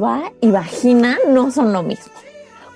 [0.00, 2.14] Vulva y vagina no son lo mismo?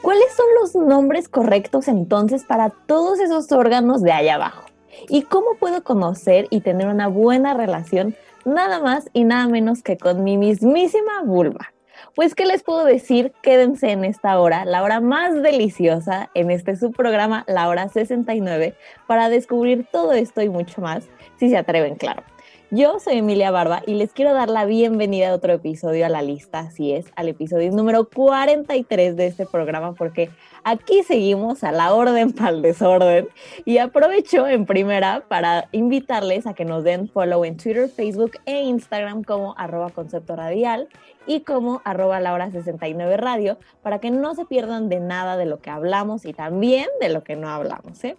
[0.03, 4.67] ¿Cuáles son los nombres correctos entonces para todos esos órganos de allá abajo?
[5.09, 9.97] ¿Y cómo puedo conocer y tener una buena relación nada más y nada menos que
[9.97, 11.73] con mi mismísima vulva?
[12.15, 13.33] Pues, ¿qué les puedo decir?
[13.43, 18.75] Quédense en esta hora, la hora más deliciosa en este subprograma, la hora 69,
[19.07, 22.23] para descubrir todo esto y mucho más, si se atreven, claro.
[22.71, 26.23] Yo soy Emilia Barba y les quiero dar la bienvenida a otro episodio a la
[26.23, 30.31] lista, así es, al episodio número 43 de este programa, porque
[30.65, 33.29] aquí seguimos a la orden para el desorden.
[33.65, 38.63] Y aprovecho en primera para invitarles a que nos den follow en Twitter, Facebook e
[38.63, 40.89] Instagram como arroba concepto radial
[41.27, 45.61] y como arroba laura 69 radio para que no se pierdan de nada de lo
[45.61, 48.03] que hablamos y también de lo que no hablamos.
[48.05, 48.17] ¿eh?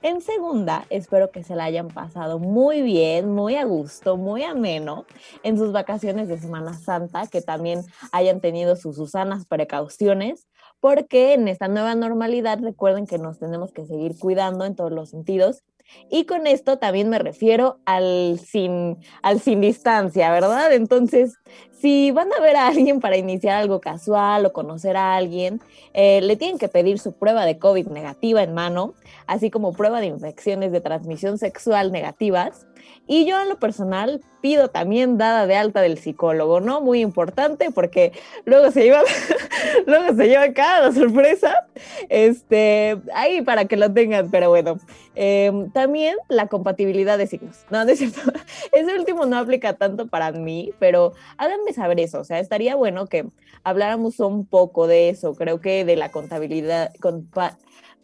[0.00, 5.06] En segunda, espero que se la hayan pasado muy bien, muy a gusto, muy ameno
[5.42, 7.82] en sus vacaciones de Semana Santa, que también
[8.12, 10.46] hayan tenido sus Susanas precauciones,
[10.78, 15.10] porque en esta nueva normalidad recuerden que nos tenemos que seguir cuidando en todos los
[15.10, 15.64] sentidos
[16.10, 20.72] y con esto también me refiero al sin, al sin distancia, ¿verdad?
[20.72, 21.38] Entonces,
[21.80, 25.60] si van a ver a alguien para iniciar algo casual o conocer a alguien,
[25.94, 28.94] eh, le tienen que pedir su prueba de COVID negativa en mano,
[29.26, 32.66] así como prueba de infecciones de transmisión sexual negativas.
[33.06, 36.80] Y yo en lo personal pido también dada de alta del psicólogo, ¿no?
[36.80, 38.12] Muy importante porque
[38.44, 39.02] luego se lleva,
[39.86, 41.66] luego se lleva cada sorpresa,
[42.08, 44.78] este, ahí para que lo tengan, pero bueno,
[45.14, 48.20] em, también la compatibilidad de signos, no, no es cierto,
[48.72, 53.06] ese último no aplica tanto para mí, pero háganme saber eso, o sea, estaría bueno
[53.06, 53.26] que
[53.64, 56.92] habláramos un poco de eso, creo que de la contabilidad,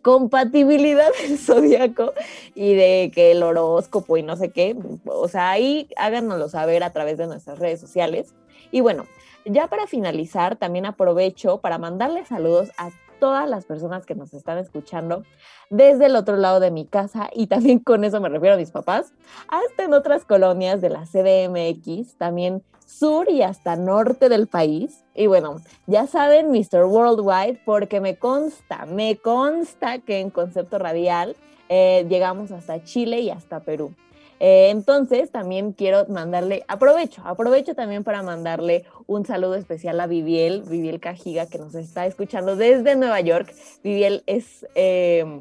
[0.04, 2.12] compatibilidad del zodiaco
[2.54, 4.76] y de que el horóscopo y no sé qué,
[5.06, 8.34] o sea, ahí háganoslo saber a través de nuestras redes sociales.
[8.70, 9.06] Y bueno,
[9.46, 14.58] ya para finalizar, también aprovecho para mandarle saludos a todas las personas que nos están
[14.58, 15.24] escuchando
[15.70, 18.70] desde el otro lado de mi casa y también con eso me refiero a mis
[18.70, 19.14] papás,
[19.48, 25.04] hasta en otras colonias de la CDMX, también sur y hasta norte del país.
[25.14, 26.84] Y bueno, ya saben, Mr.
[26.84, 31.36] Worldwide, porque me consta, me consta que en concepto radial
[31.68, 33.94] eh, llegamos hasta Chile y hasta Perú.
[34.40, 40.62] Eh, entonces, también quiero mandarle, aprovecho, aprovecho también para mandarle un saludo especial a Viviel,
[40.62, 43.54] Viviel Cajiga, que nos está escuchando desde Nueva York.
[43.82, 45.40] Viviel es eh,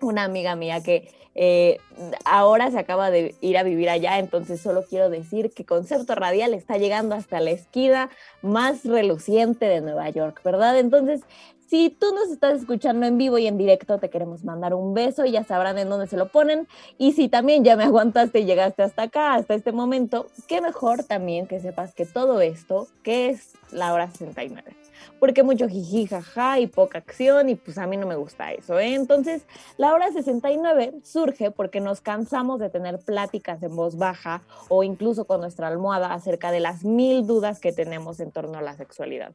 [0.00, 1.78] una amiga mía que eh,
[2.24, 6.54] ahora se acaba de ir a vivir allá, entonces solo quiero decir que Concepto Radial
[6.54, 8.10] está llegando hasta la esquina
[8.42, 10.78] más reluciente de Nueva York, ¿verdad?
[10.78, 11.22] Entonces,
[11.68, 15.24] si tú nos estás escuchando en vivo y en directo, te queremos mandar un beso,
[15.24, 16.68] ya sabrán en dónde se lo ponen.
[16.98, 21.04] Y si también ya me aguantaste y llegaste hasta acá, hasta este momento, qué mejor
[21.04, 24.76] también que sepas que todo esto, que es la hora 69
[25.18, 28.78] porque mucho jiji, jaja y poca acción y pues a mí no me gusta eso.
[28.78, 28.94] ¿eh?
[28.94, 29.46] Entonces,
[29.76, 35.24] la hora 69 surge porque nos cansamos de tener pláticas en voz baja o incluso
[35.24, 39.32] con nuestra almohada acerca de las mil dudas que tenemos en torno a la sexualidad.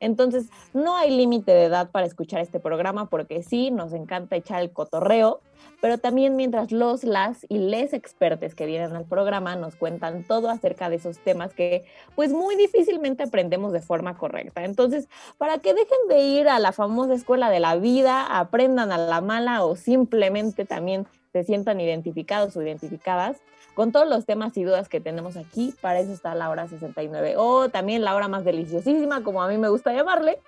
[0.00, 4.62] Entonces, no hay límite de edad para escuchar este programa porque sí, nos encanta echar
[4.62, 5.40] el cotorreo,
[5.80, 10.48] pero también mientras los, las y les expertos que vienen al programa nos cuentan todo
[10.48, 11.84] acerca de esos temas que
[12.14, 14.64] pues muy difícilmente aprendemos de forma correcta.
[14.64, 18.98] Entonces, para que dejen de ir a la famosa escuela de la vida, aprendan a
[18.98, 23.38] la mala o simplemente también se sientan identificados o identificadas,
[23.74, 25.74] con todos los temas y dudas que tenemos aquí.
[25.80, 29.58] Para eso está la hora 69 o también la hora más deliciosísima, como a mí
[29.58, 30.38] me gusta llamarle.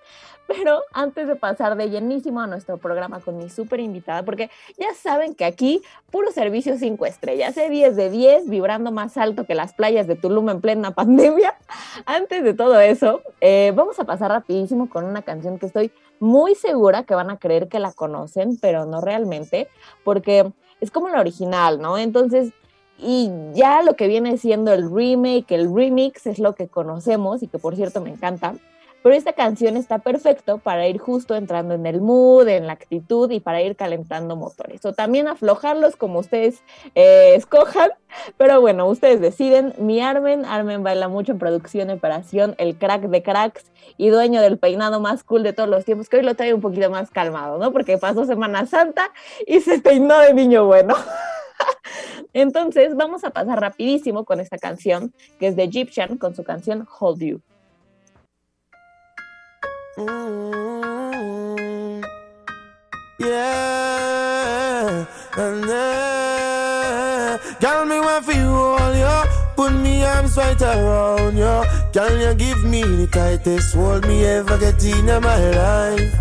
[0.47, 4.93] Pero antes de pasar de llenísimo a nuestro programa con mi súper invitada, porque ya
[4.94, 5.81] saben que aquí
[6.11, 7.91] puro servicio 5 estrellas, 10 ¿eh?
[7.93, 11.56] de 10, vibrando más alto que las playas de Tulum en plena pandemia.
[12.05, 16.55] Antes de todo eso, eh, vamos a pasar rapidísimo con una canción que estoy muy
[16.55, 19.69] segura que van a creer que la conocen, pero no realmente,
[20.05, 21.97] porque es como la original, ¿no?
[21.97, 22.53] Entonces,
[22.99, 27.49] y ya lo que viene siendo el remake, el remix es lo que conocemos y
[27.49, 28.55] que por cierto me encanta.
[29.02, 33.31] pero esta canción está perfecto para ir justo entrando en el mood, en la actitud
[33.31, 34.82] y para ir calentando motores.
[34.87, 36.62] O también aflojarlos como ustedes
[36.94, 37.91] eh, escojan,
[38.38, 39.75] pero bueno, ustedes deciden.
[39.76, 44.56] Mi Armen, Armen baila mucho en producción, operación, el crack de cracks y dueño del
[44.56, 47.58] peinado más cool de todos los tiempos, que hoy lo trae un poquito más calmado,
[47.58, 47.73] ¿no?
[47.73, 49.12] Porque pasó Semana Santa
[49.47, 50.94] y se peinó de niño bueno.
[52.34, 56.86] Entonces, vamos a pasar rapidísimo con esta canción, que es de Egyptian, con su canción
[56.98, 57.40] Hold You.
[59.96, 60.42] Mm,
[63.20, 69.22] yeah, and then, girl, me want for you all, yo.
[69.54, 71.62] Put me arms right around you.
[71.92, 76.12] Girl, you give me the tightest hold me ever get in my life.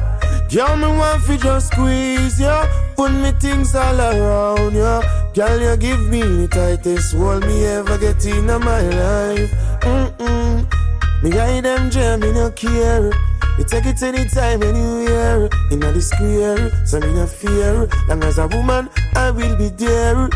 [0.51, 2.63] Girl, me want for just squeeze you.
[2.95, 5.22] Put me things all around you.
[5.33, 9.49] Girl, you give me the tightest hold me ever get in my life.
[9.81, 11.23] Mm-mm.
[11.23, 13.11] Me guide them jam, me no care.
[13.57, 15.49] You take it anytime, anywhere.
[15.71, 17.89] In the square, so me no fear.
[18.07, 20.29] Long as a woman, I will be there.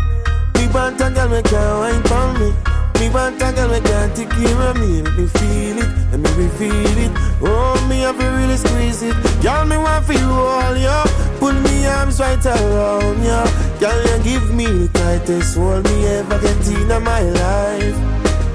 [0.55, 2.76] Me want a girl, me can wine for me.
[2.99, 5.01] Me want a girl, me can take care of me.
[5.01, 7.11] Let me feel it, let me feel it.
[7.41, 9.15] Oh, me have to really squeeze it.
[9.44, 11.03] Girl, me want for you all, yo.
[11.39, 13.41] Put me arms right around you.
[13.79, 17.97] Girl, you give me the tightest hold me ever get in my life.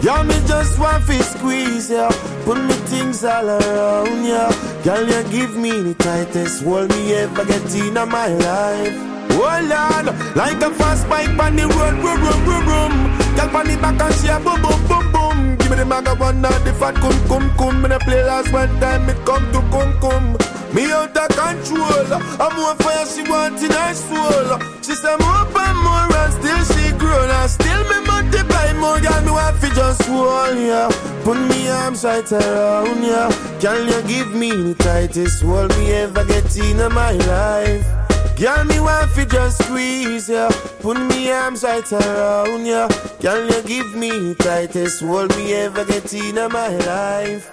[0.02, 2.10] Y'all me just want to squeeze ya,
[2.44, 4.50] put me things all around ya.
[4.82, 8.96] Girl, you give me the tightest hold me ever get in my life.
[9.30, 13.21] Hold on, like a fast bike on the road, room, room, room, room.
[13.36, 15.56] Girl, on the back and she a boom, boom, boom, boom.
[15.56, 17.82] Give me the maga one now, the fat cum, cum, cum.
[17.82, 20.36] Me the play last one time, it come to cum, cum.
[20.74, 24.58] Me out of control, I'm more fire she want in her soul.
[24.80, 28.98] She say more and more and still she grown and still me multiply more.
[29.00, 30.88] Girl, me want fi just hold ya,
[31.24, 33.30] put me arms right around ya.
[33.60, 38.01] Can you give me the tightest hold me ever get in my life?
[38.36, 40.50] Girl, me want fi just squeeze ya,
[40.80, 42.88] put me arms right around ya.
[43.20, 47.50] Can you give me tightest hold me ever get in my life?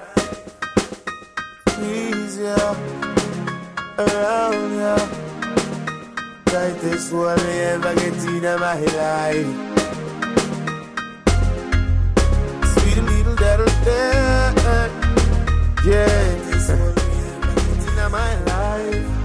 [1.68, 2.76] Squeeze ya
[4.00, 4.96] around ya.
[6.46, 9.52] Tightest hold me ever get in my life.
[12.74, 14.90] Sweet little little day,
[15.86, 16.36] yeah.
[16.50, 19.19] This hold me ever get in my life.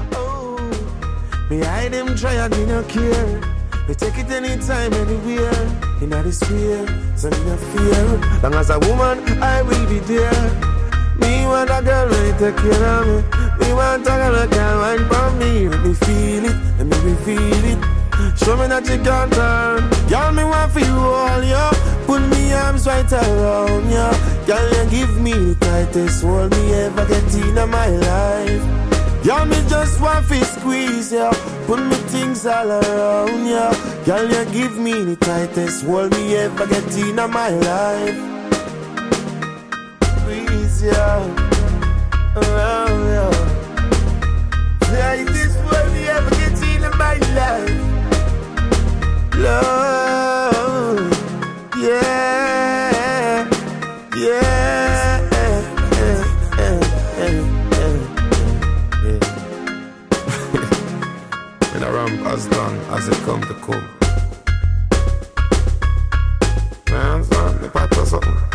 [1.51, 3.41] Me hide them try and me no care.
[3.87, 5.53] Me take it anytime, anywhere.
[6.01, 6.87] In the sphere,
[7.17, 8.41] so me no fear.
[8.43, 10.75] Long as a woman, I will be there.
[11.21, 13.67] Me want a girl when take care of me.
[13.67, 15.69] Me want a girl that can wine for me.
[15.69, 18.39] Let me feel it, let me feel it.
[18.39, 20.09] Show me that you can turn.
[20.09, 21.71] Girl, me want for you all, yo.
[22.07, 24.47] Put me arms right around you.
[24.47, 28.84] Girl, you give me the tightest hold me ever get in my life.
[29.25, 31.33] Y'all me just want to squeeze ya,
[31.67, 33.73] put me things all around ya.
[34.05, 38.21] Girl, you give me the tightest hold me ever get in my life.
[40.19, 41.25] Squeeze ya,
[42.37, 43.31] around ya.
[44.81, 47.81] Tightest hold me ever get in my life.
[49.37, 51.01] Love,
[51.79, 52.24] yeah,
[63.13, 63.83] kom de come?
[66.91, 68.54] Men så, the på etter something.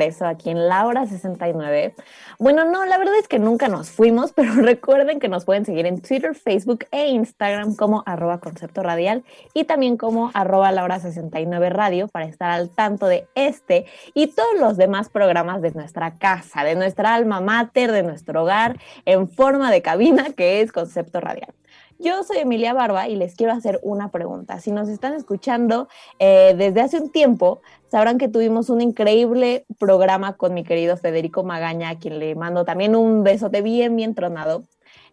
[0.00, 1.94] Regreso aquí en la hora 69.
[2.38, 5.86] Bueno, no, la verdad es que nunca nos fuimos, pero recuerden que nos pueden seguir
[5.86, 10.98] en Twitter, Facebook e Instagram como arroba concepto radial y también como arroba la hora
[10.98, 16.14] 69 radio para estar al tanto de este y todos los demás programas de nuestra
[16.14, 21.20] casa, de nuestra alma mater, de nuestro hogar en forma de cabina que es concepto
[21.20, 21.52] radial.
[22.02, 24.58] Yo soy Emilia Barba y les quiero hacer una pregunta.
[24.58, 25.86] Si nos están escuchando
[26.18, 31.44] eh, desde hace un tiempo, sabrán que tuvimos un increíble programa con mi querido Federico
[31.44, 34.64] Magaña, a quien le mando también un besote bien, bien tronado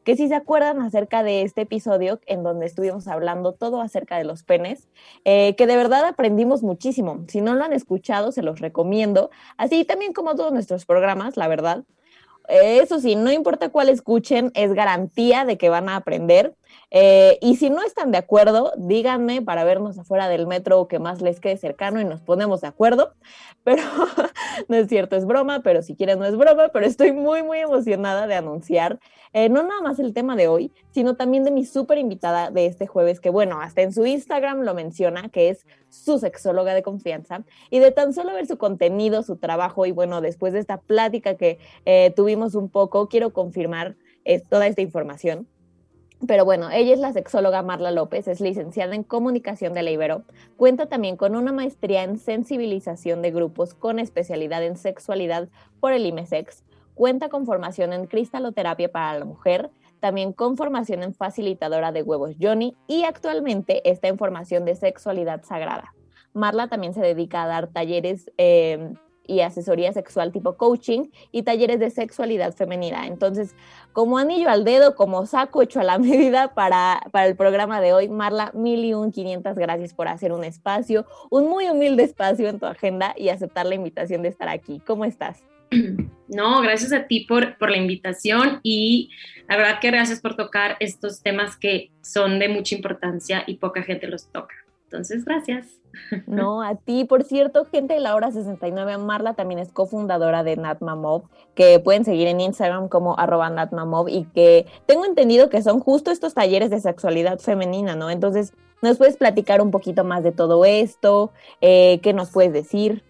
[0.06, 4.24] que si se acuerdan acerca de este episodio en donde estuvimos hablando todo acerca de
[4.24, 4.88] los penes,
[5.26, 7.26] eh, que de verdad aprendimos muchísimo.
[7.28, 11.50] Si no lo han escuchado, se los recomiendo, así también como todos nuestros programas, la
[11.50, 11.84] verdad.
[12.48, 16.56] Eso sí, no importa cuál escuchen, es garantía de que van a aprender.
[16.90, 21.00] Eh, y si no están de acuerdo, díganme para vernos afuera del metro o que
[21.00, 23.14] más les quede cercano y nos ponemos de acuerdo.
[23.64, 23.84] Pero
[24.70, 27.58] no es cierto, es broma, pero si quieren no es broma, pero estoy muy, muy
[27.58, 28.98] emocionada de anunciar
[29.34, 32.66] eh, no nada más el tema de hoy, sino también de mi súper invitada de
[32.66, 36.84] este jueves, que bueno, hasta en su Instagram lo menciona, que es su sexóloga de
[36.84, 37.44] confianza.
[37.70, 41.36] Y de tan solo ver su contenido, su trabajo y bueno, después de esta plática
[41.36, 43.96] que eh, tuvimos un poco, quiero confirmar
[44.50, 45.48] toda esta información.
[46.26, 50.24] Pero bueno, ella es la sexóloga Marla López, es licenciada en comunicación de la Ibero,
[50.56, 55.48] cuenta también con una maestría en sensibilización de grupos con especialidad en sexualidad
[55.80, 56.64] por el IMESEX,
[56.96, 59.70] cuenta con formación en cristaloterapia para la mujer,
[60.00, 65.44] también con formación en facilitadora de huevos Johnny y actualmente está en formación de sexualidad
[65.44, 65.94] sagrada.
[66.34, 68.94] Marla también se dedica a dar talleres eh,
[69.28, 73.06] y asesoría sexual tipo coaching y talleres de sexualidad femenina.
[73.06, 73.56] Entonces,
[73.94, 77.94] como anillo al dedo, como saco hecho a la medida para, para el programa de
[77.94, 82.50] hoy, Marla, mil y un quinientas gracias por hacer un espacio, un muy humilde espacio
[82.50, 84.82] en tu agenda y aceptar la invitación de estar aquí.
[84.86, 85.44] ¿Cómo estás?
[86.30, 89.12] No, gracias a ti por, por la invitación y
[89.48, 93.82] la verdad que gracias por tocar estos temas que son de mucha importancia y poca
[93.82, 94.54] gente los toca.
[94.88, 95.68] Entonces, gracias.
[96.28, 97.04] No, a ti.
[97.04, 101.24] Por cierto, gente de la hora 69, Marla también es cofundadora de Natmamov,
[101.56, 106.12] que pueden seguir en Instagram como arroba Natmamov y que tengo entendido que son justo
[106.12, 108.10] estos talleres de sexualidad femenina, ¿no?
[108.10, 111.34] Entonces, ¿nos puedes platicar un poquito más de todo esto?
[111.60, 113.04] Eh, ¿Qué nos puedes decir?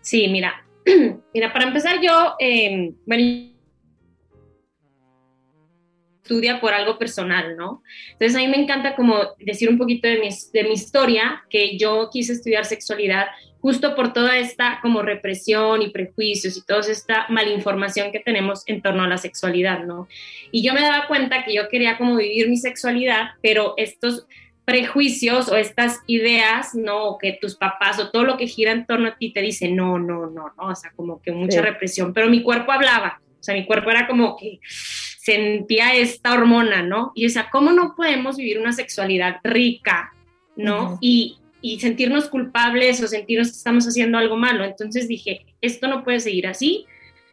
[0.00, 0.64] Sí, mira,
[1.34, 3.51] mira, para empezar yo, eh, bueno,
[6.32, 7.82] estudia por algo personal, ¿no?
[8.12, 11.76] Entonces a mí me encanta como decir un poquito de mi, de mi historia, que
[11.76, 13.26] yo quise estudiar sexualidad
[13.60, 18.82] justo por toda esta como represión y prejuicios y toda esta malinformación que tenemos en
[18.82, 20.08] torno a la sexualidad, ¿no?
[20.50, 24.26] Y yo me daba cuenta que yo quería como vivir mi sexualidad, pero estos
[24.64, 27.04] prejuicios o estas ideas, ¿no?
[27.04, 29.68] O que tus papás o todo lo que gira en torno a ti te dice,
[29.68, 33.42] no, no, no, no, o sea, como que mucha represión, pero mi cuerpo hablaba, o
[33.42, 34.60] sea, mi cuerpo era como que
[35.22, 37.12] sentía esta hormona, ¿no?
[37.14, 40.12] Y o sea, ¿cómo no podemos vivir una sexualidad rica,
[40.56, 40.98] ¿no?
[41.00, 44.64] y, y sentirnos culpables o sentirnos que estamos haciendo algo malo.
[44.64, 46.86] Entonces dije, esto no puede seguir así.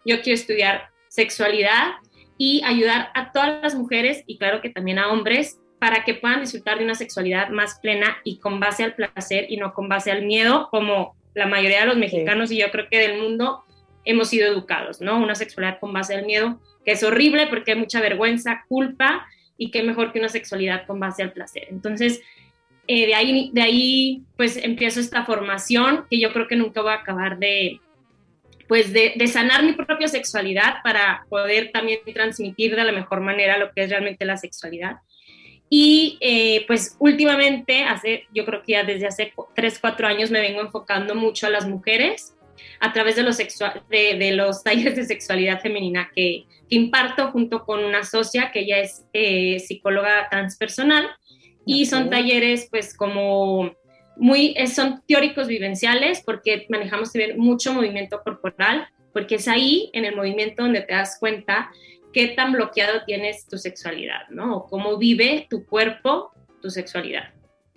[0.05, 1.93] Yo quiero estudiar sexualidad
[2.37, 6.41] y ayudar a todas las mujeres y claro que también a hombres para que puedan
[6.41, 10.11] disfrutar de una sexualidad más plena y con base al placer y no con base
[10.11, 13.63] al miedo, como la mayoría de los mexicanos y yo creo que del mundo
[14.05, 15.17] hemos sido educados, ¿no?
[15.17, 19.71] Una sexualidad con base al miedo que es horrible porque hay mucha vergüenza, culpa y
[19.71, 21.67] qué mejor que una sexualidad con base al placer.
[21.69, 22.21] Entonces,
[22.87, 26.91] eh, de, ahí, de ahí pues empiezo esta formación que yo creo que nunca voy
[26.91, 27.79] a acabar de,
[28.69, 33.71] pues de, sanar mi propia sexualidad para poder también transmitir de la mejor manera lo
[33.71, 34.97] que es realmente la sexualidad.
[35.71, 40.39] Y eh, pues últimamente, hace, yo creo que ya desde hace 3, 4 años me
[40.39, 42.35] vengo enfocando mucho a las mujeres
[42.79, 48.03] a través de los, de, los talleres de sexualidad femenina que, imparto junto con una
[48.03, 51.07] socia que ella es eh, psicóloga transpersonal
[51.65, 53.71] y son talleres pues como
[54.15, 60.15] muy, son teóricos vivenciales porque manejamos también mucho movimiento corporal, porque es ahí en el
[60.15, 61.71] movimiento donde te das cuenta
[62.13, 64.57] qué tan bloqueado tienes tu sexualidad, ¿no?
[64.57, 67.33] O cómo vive tu cuerpo tu sexualidad.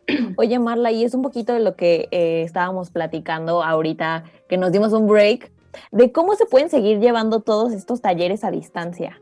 [0.37, 4.73] Oye, Marla, y es un poquito de lo que eh, estábamos platicando ahorita, que nos
[4.73, 5.52] dimos un break,
[5.91, 9.21] de cómo se pueden seguir llevando todos estos talleres a distancia.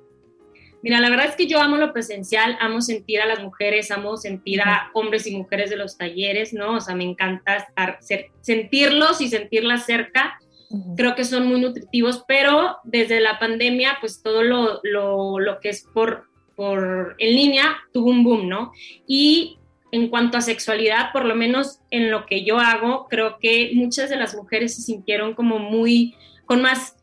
[0.82, 4.16] Mira, la verdad es que yo amo lo presencial, amo sentir a las mujeres, amo
[4.16, 6.76] sentir a hombres y mujeres de los talleres, ¿no?
[6.76, 7.98] O sea, me encanta estar,
[8.40, 10.38] sentirlos y sentirlas cerca.
[10.96, 15.68] Creo que son muy nutritivos, pero desde la pandemia, pues todo lo, lo, lo que
[15.68, 18.72] es por, por en línea tuvo un boom, ¿no?
[19.06, 19.58] Y
[19.92, 24.08] en cuanto a sexualidad, por lo menos en lo que yo hago, creo que muchas
[24.08, 26.14] de las mujeres se sintieron como muy,
[26.50, 26.96] con más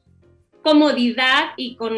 [0.61, 1.93] comodidad y con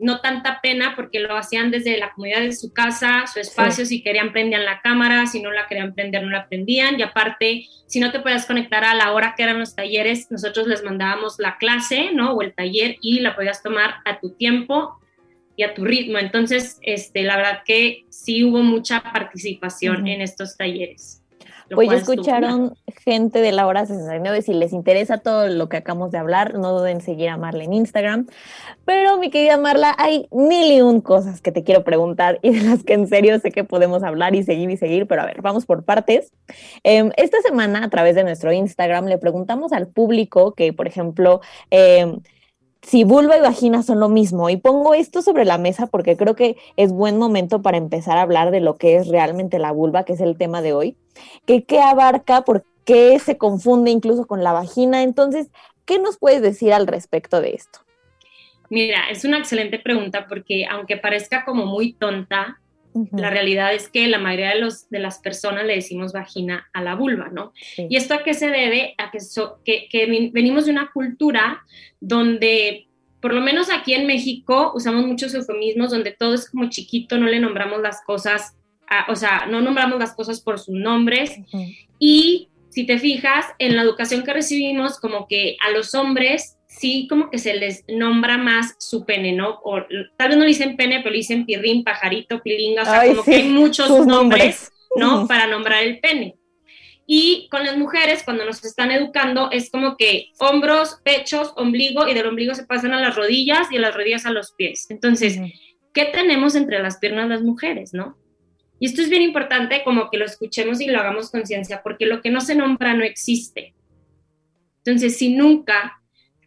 [0.00, 4.02] no tanta pena porque lo hacían desde la comodidad de su casa, su espacio, si
[4.02, 8.00] querían prendían la cámara, si no la querían prender no la prendían y aparte, si
[8.00, 11.56] no te podías conectar a la hora que eran los talleres, nosotros les mandábamos la
[11.56, 12.32] clase, ¿no?
[12.32, 14.98] O el taller y la podías tomar a tu tiempo
[15.54, 16.18] y a tu ritmo.
[16.18, 21.17] Entonces, este, la verdad que sí hubo mucha participación en estos talleres.
[21.74, 26.10] Pues ya escucharon gente de la hora 69, si les interesa todo lo que acabamos
[26.10, 28.26] de hablar, no duden en seguir a Marla en Instagram.
[28.84, 32.62] Pero mi querida Marla, hay mil y un cosas que te quiero preguntar y de
[32.62, 35.42] las que en serio sé que podemos hablar y seguir y seguir, pero a ver,
[35.42, 36.32] vamos por partes.
[36.82, 41.40] Em, esta semana a través de nuestro Instagram le preguntamos al público que, por ejemplo,
[41.70, 42.18] eh,
[42.82, 44.48] si vulva y vagina son lo mismo.
[44.50, 48.22] Y pongo esto sobre la mesa porque creo que es buen momento para empezar a
[48.22, 50.96] hablar de lo que es realmente la vulva, que es el tema de hoy,
[51.46, 55.02] que qué abarca, por qué se confunde incluso con la vagina.
[55.02, 55.48] Entonces,
[55.84, 57.80] ¿qué nos puedes decir al respecto de esto?
[58.70, 62.60] Mira, es una excelente pregunta porque aunque parezca como muy tonta,
[63.12, 66.82] la realidad es que la mayoría de, los, de las personas le decimos vagina a
[66.82, 67.52] la vulva, ¿no?
[67.76, 68.94] ¿Y esto a qué se debe?
[68.98, 69.10] A
[69.64, 71.64] que, que, venimos de una cultura
[72.00, 72.88] donde,
[73.20, 77.26] por lo menos aquí en México, usamos muchos eufemismos donde todo es como chiquito, no
[77.26, 78.56] le nombramos las cosas,
[79.08, 81.36] o sea, no nombramos las cosas por sus nombres.
[81.98, 87.06] Y si te fijas, en la educación que recibimos, como que a los hombres sí
[87.08, 89.60] como que se les nombra más su pene, ¿no?
[89.64, 89.80] O,
[90.16, 93.24] tal vez no le dicen pene, pero le dicen pirrín, pajarito, pilinga, o sea, como
[93.24, 95.26] que hay muchos nombres, ¿no?
[95.26, 96.36] Para nombrar el pene.
[97.10, 102.12] Y con las mujeres, cuando nos están educando, es como que hombros, pechos, ombligo, y
[102.12, 104.86] del ombligo se pasan a las rodillas y de las rodillas a los pies.
[104.90, 105.40] Entonces,
[105.94, 108.18] ¿qué tenemos entre las piernas las mujeres, no?
[108.80, 112.20] Y esto es bien importante como que lo escuchemos y lo hagamos conciencia, porque lo
[112.20, 113.74] que no se nombra no existe.
[114.78, 116.00] Entonces, si nunca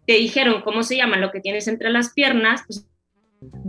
[0.07, 2.87] te dijeron cómo se llama lo que tienes entre las piernas, pues,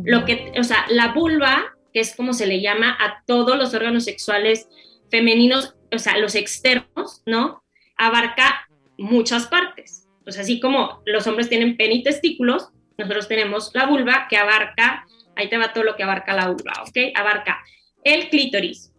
[0.05, 3.75] lo que, o sea, la vulva, que es como se le llama a todos los
[3.75, 4.69] órganos sexuales
[5.11, 7.63] femeninos, o sea, los externos, ¿no?
[7.97, 10.09] Abarca muchas partes.
[10.27, 15.07] Sea, así como los hombres tienen pene y testículos, nosotros tenemos la vulva que abarca,
[15.37, 17.15] ahí te va todo lo que abarca la vulva, ¿ok?
[17.15, 17.63] Abarca
[18.05, 18.93] el clítoris,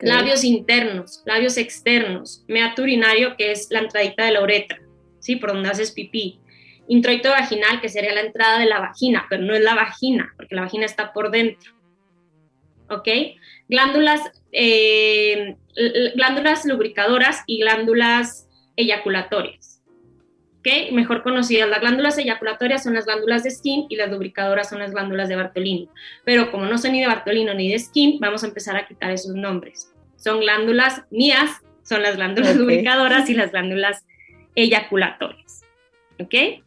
[0.00, 4.80] labios internos, labios externos, meato urinario, que es la entradita de la uretra,
[5.20, 5.36] ¿sí?
[5.36, 6.40] Por donde haces pipí,
[6.88, 10.54] introito vaginal, que sería la entrada de la vagina, pero no es la vagina, porque
[10.54, 11.72] la vagina está por dentro.
[12.90, 13.08] ¿Ok?
[13.68, 14.20] Glándulas,
[14.52, 15.56] eh,
[16.14, 19.71] glándulas lubricadoras y glándulas eyaculatorias.
[20.62, 20.92] ¿Ok?
[20.92, 24.92] Mejor conocidas, las glándulas eyaculatorias son las glándulas de Skin y las lubricadoras son las
[24.92, 25.90] glándulas de Bartolino.
[26.24, 29.10] Pero como no son ni de Bartolino ni de Skin, vamos a empezar a quitar
[29.10, 29.92] esos nombres.
[30.14, 31.50] Son glándulas mías,
[31.82, 34.06] son las glándulas lubricadoras y las glándulas
[34.54, 35.64] eyaculatorias.
[36.20, 36.62] ¿Ok?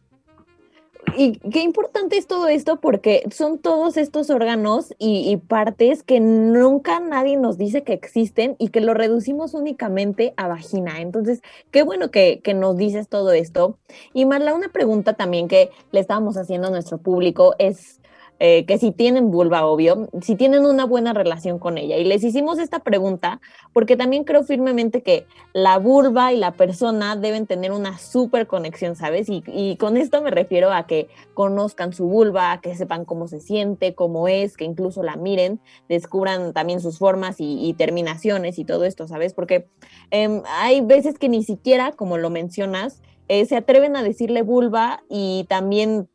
[1.16, 7.00] Y qué importante es todo esto porque son todos estos órganos y, partes que nunca
[7.00, 11.00] nadie nos dice que existen y que lo reducimos únicamente a vagina.
[11.00, 13.78] Entonces, qué bueno que, que nos dices todo esto.
[14.12, 18.00] Y Marla, una pregunta también que le estábamos haciendo a nuestro público es,
[18.38, 21.96] eh, que si tienen vulva, obvio, si tienen una buena relación con ella.
[21.96, 23.40] Y les hicimos esta pregunta
[23.72, 28.94] porque también creo firmemente que la vulva y la persona deben tener una súper conexión,
[28.94, 29.28] ¿sabes?
[29.28, 33.94] Y, con esto me refiero a que conozcan su vulva, que sepan cómo se siente,
[33.94, 39.06] cómo es, que incluso la miren, descubran también sus formas y, terminaciones y todo esto,
[39.08, 39.34] ¿sabes?
[39.34, 39.68] Porque
[40.10, 45.02] em, hay veces que ni siquiera, como lo mencionas, eh, se atreven a decirle vulva
[45.08, 46.08] y también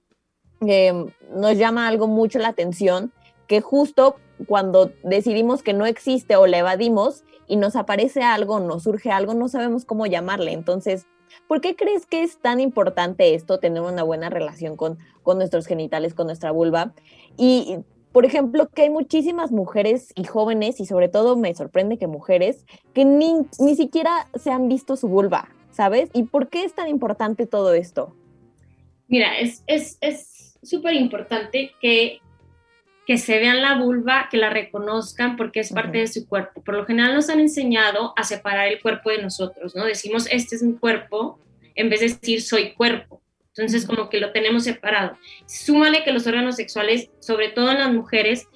[0.62, 3.12] Em, nos llama algo mucho la atención,
[3.48, 8.84] que justo cuando decidimos que no existe o le evadimos y nos aparece algo, nos
[8.84, 10.54] surge algo, no sabemos cómo llamarle.
[10.54, 11.08] Entonces,
[11.48, 15.66] ¿por qué crees que es tan importante esto, tener una buena relación con, con nuestros
[15.66, 16.94] genitales, con nuestra vulva?
[17.38, 17.80] Y,
[18.12, 22.66] por ejemplo, que hay muchísimas mujeres y jóvenes, y sobre todo me sorprende que mujeres,
[22.94, 26.10] que ni, ni siquiera se han visto su vulva, ¿sabes?
[26.14, 28.14] ¿Y por qué es tan importante todo esto?
[29.12, 30.31] Mira, es, es, es
[30.64, 32.22] súper importante que,
[33.06, 36.64] que se vean la vulva, que la reconozcan porque es parte de su cuerpo.
[36.64, 39.86] Por lo general nos han enseñado a separar el cuerpo de nosotros, ¿no?
[39.86, 41.40] Decimos, este es mi cuerpo,
[41.76, 43.22] en vez de decir, soy cuerpo.
[43.56, 45.18] Entonces, como que lo tenemos separado.
[45.46, 48.48] Súmale que los órganos sexuales, sobre todo en las mujeres,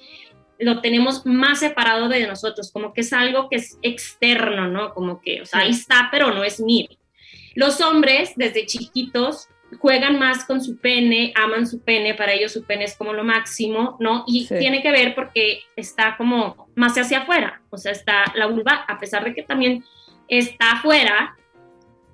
[0.58, 4.94] lo tenemos más separado de nosotros, como que es algo que es externo, ¿no?
[4.94, 6.88] Como que, o sea, ahí está, pero no es mío.
[7.54, 12.64] Los hombres, desde chiquitos, juegan más con su pene, aman su pene, para ellos su
[12.64, 14.24] pene es como lo máximo, ¿no?
[14.26, 18.84] Y tiene que ver porque está como más hacia afuera, o sea, está la vulva,
[18.86, 19.84] a pesar de que también
[20.28, 21.36] está afuera,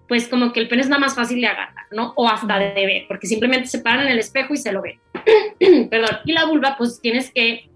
[0.08, 2.12] pues como que el pene es nada más fácil de agarrar, ¿no?
[2.16, 4.98] O hasta de ver, porque simplemente se paran en el espejo y se lo ven.
[5.90, 6.18] Perdón.
[6.24, 7.70] Y la vulva, pues tienes que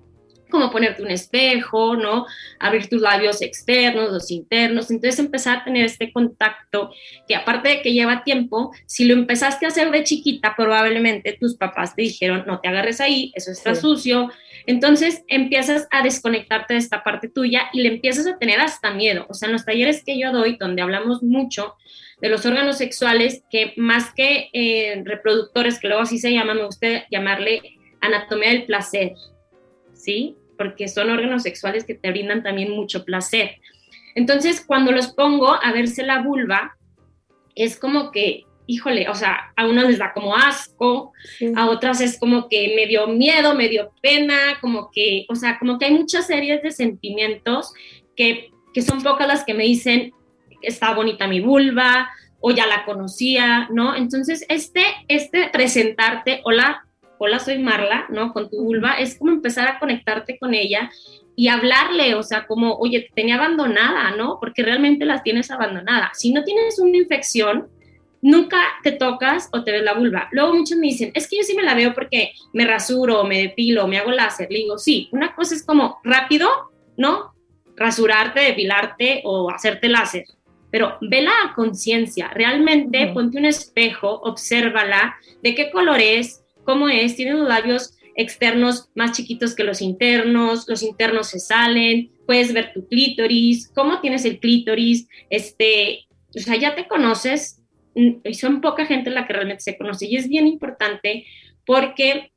[0.51, 2.27] como ponerte un espejo, ¿no?
[2.59, 6.91] Abrir tus labios externos, los internos, entonces empezar a tener este contacto
[7.27, 11.57] que aparte de que lleva tiempo, si lo empezaste a hacer de chiquita, probablemente tus
[11.57, 14.31] papás te dijeron, no te agarres ahí, eso está sucio,
[14.67, 19.27] Entonces empiezas a desconectarte de esta parte tuya y le empiezas a tener hasta miedo.
[19.29, 21.77] O sea, en los talleres que yo doy, donde hablamos mucho
[22.21, 26.65] de los órganos sexuales, que más que eh, reproductores, que luego así se llama, me
[26.65, 29.13] gusta llamarle anatomía del placer,
[30.07, 30.37] ¿sí?
[30.57, 33.57] Porque son órganos sexuales que te brindan también mucho placer.
[34.15, 36.77] Entonces, cuando los pongo a verse la vulva,
[37.57, 41.13] es como que, híjole, o sea, a unos les da como asco,
[41.57, 45.59] a otras es como que me dio miedo, me dio pena, como que, o sea,
[45.59, 47.73] como que hay muchas series de sentimientos
[48.15, 50.13] que, que son pocas las que me dicen,
[50.63, 52.09] está bonita mi vulva,
[52.41, 53.97] o ya la conocía, ¿no?
[53.97, 56.86] Entonces, este, este presentarte, hola,
[57.19, 58.33] hola, soy Marla, ¿no?
[58.33, 60.91] Con tu vulva, es como empezar a conectarte con ella
[61.35, 64.39] y hablarle, o sea, como, oye, te tenía abandonada, ¿no?
[64.41, 66.11] Porque realmente las tienes abandonada.
[66.15, 67.69] Si no tienes una infección,
[68.23, 70.29] nunca te tocas o te ves la vulva.
[70.33, 73.39] Luego muchos me dicen, es que yo sí me la veo porque me rasuro, me
[73.39, 74.49] depilo, me hago láser.
[74.51, 76.49] Le digo, sí, una cosa es como rápido,
[76.97, 77.35] ¿no?
[77.77, 80.25] Rasurarte, depilarte o hacerte láser.
[80.71, 87.17] Pero vela a conciencia, realmente ponte un espejo, obsérvala, de qué color es, cómo es,
[87.17, 92.73] tiene los labios externos más chiquitos que los internos, los internos se salen, puedes ver
[92.75, 97.63] tu clítoris, cómo tienes el clítoris, este, o sea, ya te conoces,
[97.95, 101.25] y son poca gente la que realmente se conoce, y es bien importante
[101.65, 102.33] porque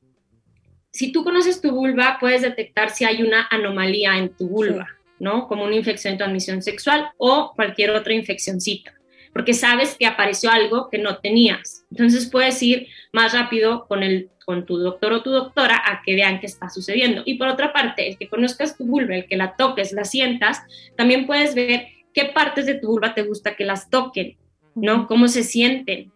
[0.91, 4.87] si tú conoces tu vulva, puedes detectar si hay una anomalía en tu vulva,
[5.19, 5.47] ¿no?
[5.47, 8.98] Como una infección de transmisión sexual o cualquier otra infeccióncita
[9.33, 11.85] porque sabes que apareció algo que no tenías.
[11.91, 16.15] Entonces puedes ir más rápido con el con tu doctor o tu doctora a que
[16.15, 17.21] vean qué está sucediendo.
[17.23, 20.63] Y por otra parte, el que conozcas tu vulva, el que la toques, la sientas,
[20.97, 24.37] también puedes ver qué partes de tu vulva te gusta que las toquen,
[24.73, 25.05] ¿no?
[25.05, 26.11] Cómo se sienten.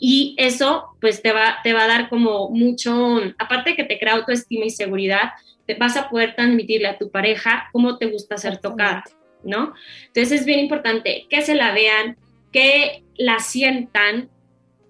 [0.00, 3.98] Y eso, pues, te va, te va a dar como mucho, aparte de que te
[3.98, 5.32] crea autoestima y seguridad,
[5.66, 9.04] te vas a poder transmitirle a tu pareja cómo te gusta ser tocada,
[9.46, 9.72] ¿no?
[10.08, 12.18] Entonces es bien importante que se la vean,
[12.52, 14.28] que la sientan,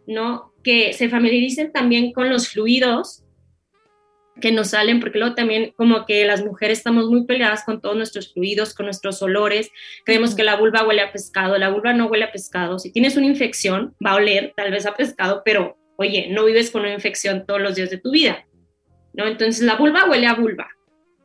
[0.06, 0.52] ¿no?
[0.66, 3.22] que se familiaricen también con los fluidos
[4.40, 7.96] que nos salen, porque luego también como que las mujeres estamos muy peleadas con todos
[7.96, 9.70] nuestros fluidos, con nuestros olores,
[10.04, 13.16] creemos que la vulva huele a pescado, la vulva no huele a pescado, si tienes
[13.16, 16.92] una infección va a oler tal vez a pescado, pero oye, no vives con una
[16.92, 18.44] infección todos los días de tu vida,
[19.14, 19.26] ¿no?
[19.26, 20.68] Entonces la vulva huele a vulva,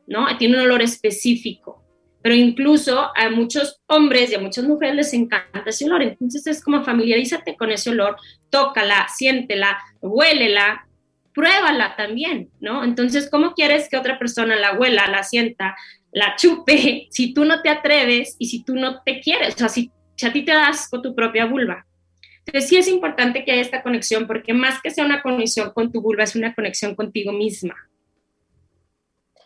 [0.06, 0.28] ¿no?
[0.38, 1.81] Tiene un olor específico,
[2.22, 6.04] pero incluso a muchos hombres y a muchas mujeres les encanta ese olor.
[6.04, 8.18] Entonces es como familiarízate con ese olor,
[8.50, 10.86] tócala, siéntela, huélela,
[11.34, 12.84] pruébala también, ¿no?
[12.84, 15.76] Entonces, ¿cómo quieres que otra persona la huela, la sienta,
[16.12, 19.56] la chupe, si tú no te atreves y si tú no te quieres?
[19.56, 19.92] O sea, si,
[20.24, 21.86] a ti te das con tu propia vulva.
[22.46, 25.92] Entonces, sí es importante que haya esta conexión, porque más que sea una conexión con
[25.92, 27.76] tu vulva, es una conexión contigo misma.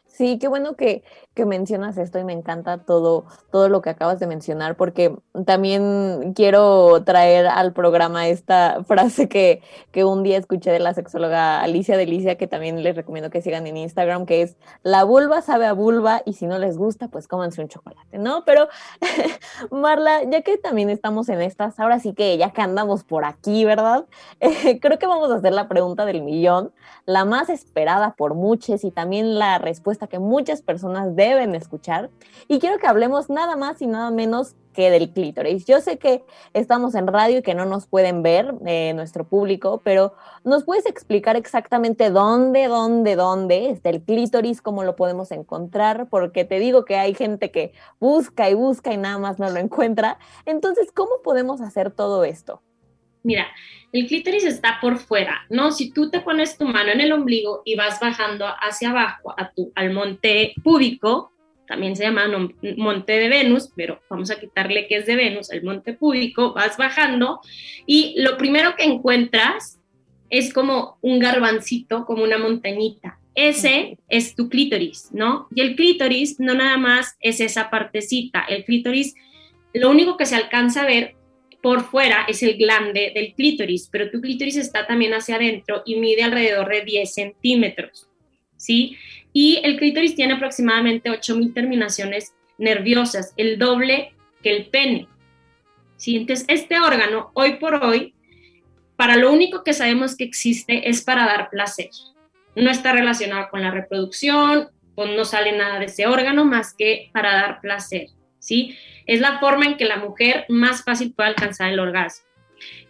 [0.07, 1.03] Sí, qué bueno que,
[1.35, 6.33] que, mencionas esto y me encanta todo, todo lo que acabas de mencionar, porque también
[6.35, 11.97] quiero traer al programa esta frase que, que un día escuché de la sexóloga Alicia
[11.97, 15.73] Delicia, que también les recomiendo que sigan en Instagram, que es la vulva sabe a
[15.73, 18.43] vulva y si no les gusta, pues cómanse un chocolate, ¿no?
[18.45, 18.67] Pero
[19.71, 23.65] Marla, ya que también estamos en estas, ahora sí que ya que andamos por aquí,
[23.65, 24.05] ¿verdad?
[24.81, 26.71] creo que vamos a hacer la pregunta del millón,
[27.05, 32.09] la más esperada por muchos y también la respuesta que muchas personas deben escuchar.
[32.47, 35.65] Y quiero que hablemos nada más y nada menos que del clítoris.
[35.65, 39.81] Yo sé que estamos en radio y que no nos pueden ver eh, nuestro público,
[39.83, 46.07] pero ¿nos puedes explicar exactamente dónde, dónde, dónde está el clítoris, cómo lo podemos encontrar?
[46.09, 49.59] Porque te digo que hay gente que busca y busca y nada más no lo
[49.59, 50.19] encuentra.
[50.45, 52.61] Entonces, ¿cómo podemos hacer todo esto?
[53.25, 53.47] Mira,
[53.91, 55.71] el clítoris está por fuera, ¿no?
[55.71, 59.51] Si tú te pones tu mano en el ombligo y vas bajando hacia abajo a
[59.51, 61.31] tu, al monte púbico,
[61.67, 62.27] también se llama
[62.77, 66.77] monte de Venus, pero vamos a quitarle que es de Venus, el monte púbico, vas
[66.77, 67.41] bajando
[67.87, 69.79] y lo primero que encuentras
[70.29, 73.17] es como un garbancito, como una montañita.
[73.33, 75.47] Ese es tu clítoris, ¿no?
[75.55, 79.15] Y el clítoris no nada más es esa partecita, el clítoris,
[79.73, 81.14] lo único que se alcanza a ver
[81.65, 85.95] por fuera es el glande del clítoris, pero tu clítoris está también hacia adentro y
[85.95, 88.07] mide alrededor de 10 centímetros,
[88.55, 88.95] ¿sí?
[89.33, 95.07] Y el clítoris tiene aproximadamente 8.000 terminaciones nerviosas, el doble que el pene,
[95.97, 96.17] ¿sí?
[96.17, 98.13] Entonces, este órgano, hoy por hoy,
[98.95, 101.89] para lo único que sabemos que existe es para dar placer.
[102.55, 107.09] No está relacionado con la reproducción, pues no sale nada de ese órgano más que
[107.11, 108.09] para dar placer,
[108.45, 108.77] ¿sí?
[109.05, 112.25] Es la forma en que la mujer más fácil puede alcanzar el orgasmo.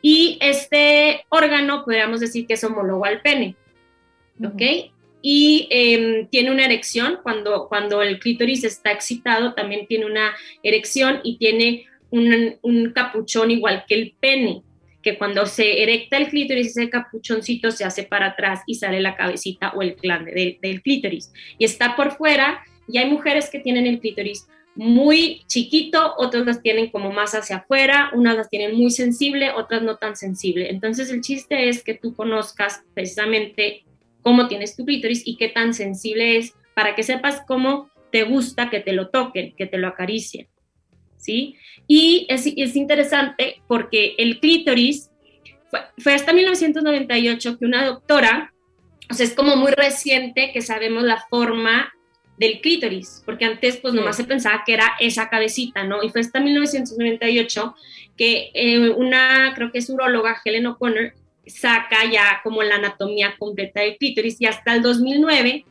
[0.01, 3.55] Y este órgano podríamos decir que es homólogo al pene,
[4.43, 4.91] ¿ok?
[5.27, 11.19] y em, tiene una erección, cuando, cuando el clítoris está excitado también tiene una erección
[11.23, 14.61] y tiene un, un capuchón igual que el pene
[15.05, 19.15] que cuando se erecta el clítoris, ese capuchoncito se hace para atrás y sale la
[19.15, 21.31] cabecita o el glande del, clítoris.
[21.59, 26.61] Y está por fuera, y hay mujeres que tienen el clítoris muy chiquito, otras las
[26.61, 30.69] tienen como más hacia afuera, unas las tienen muy sensible, otras no tan sensible.
[30.69, 33.83] Entonces el chiste es que tú conozcas precisamente
[34.21, 38.69] cómo tienes tu clítoris y qué tan sensible es para que sepas cómo te gusta
[38.69, 40.47] que te lo toquen, que te lo acaricien.
[41.17, 41.55] ¿sí?
[41.87, 45.09] Y es, es interesante porque el clítoris
[45.97, 48.53] fue, hasta 1998 que una doctora,
[49.09, 51.93] o sea, es como muy reciente que sabemos la forma
[52.37, 56.03] del clítoris, porque antes pues nomás se pensaba que era esa cabecita, ¿no?
[56.03, 57.75] Y fue hasta 1998
[58.17, 61.13] que eh, una, creo que es uróloga, Helen O'Connor,
[61.45, 65.65] saca ya como la anatomía completa del clítoris y hasta el 2009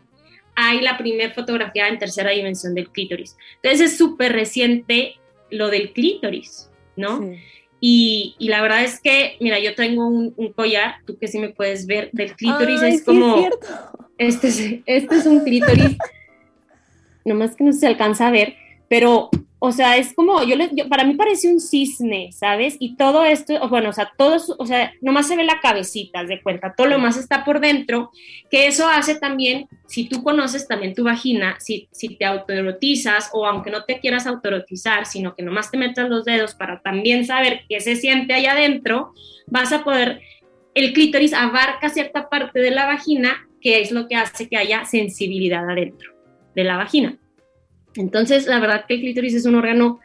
[0.54, 3.36] hay la primera fotografía en tercera dimensión del clítoris.
[3.56, 5.16] Entonces es súper reciente
[5.50, 7.34] lo del clítoris, ¿no?
[7.80, 11.86] Y, la verdad es que, mira, yo tengo un, collar, tú que sí me puedes
[11.86, 13.46] ver, del clítoris, es como...
[14.16, 15.96] este, es, este es un clítoris,
[17.24, 18.54] nomás que no se alcanza a ver,
[18.88, 19.30] pero
[19.66, 22.76] o sea, es como, yo, le, para mí parece un cisne, ¿sabes?
[22.80, 26.42] Y todo esto, bueno, o sea, todo, o sea, nomás se ve la cabecita, de
[26.42, 28.10] cuenta, todo lo más está por dentro,
[28.50, 33.46] que eso hace también, si tú conoces también tu vagina, si, si te autoerotizas o
[33.46, 37.62] aunque no te quieras autoerotizar, sino que nomás te metas los dedos para también saber
[37.66, 39.14] qué se siente allá adentro,
[39.46, 40.20] vas a poder,
[40.74, 44.84] el clítoris abarca cierta parte de la vagina, que es lo que hace que haya
[44.84, 46.13] sensibilidad adentro
[46.54, 47.18] de la vagina.
[47.96, 50.00] Entonces, la verdad que el clítoris es un órgano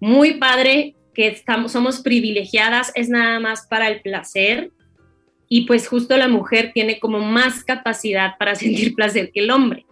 [0.00, 4.70] muy padre, que estamos, somos privilegiadas, es nada más para el placer.
[5.48, 9.86] Y pues justo la mujer tiene como más capacidad para sentir placer que el hombre.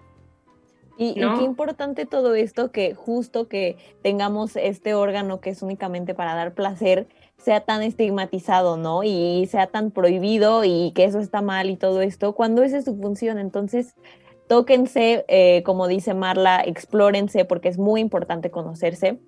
[1.02, 6.34] Y, qué importante todo esto, que justo que tengamos este órgano que es únicamente para
[6.34, 7.06] dar placer,
[7.38, 9.02] sea tan estigmatizado, ¿no?
[9.02, 12.84] Y sea tan prohibido y que eso está mal y todo esto, cuando esa es
[12.84, 13.38] su función.
[13.38, 13.94] Entonces,
[14.50, 19.20] tóquense, eh, como dice Marla, explórense porque es muy importante conocerse.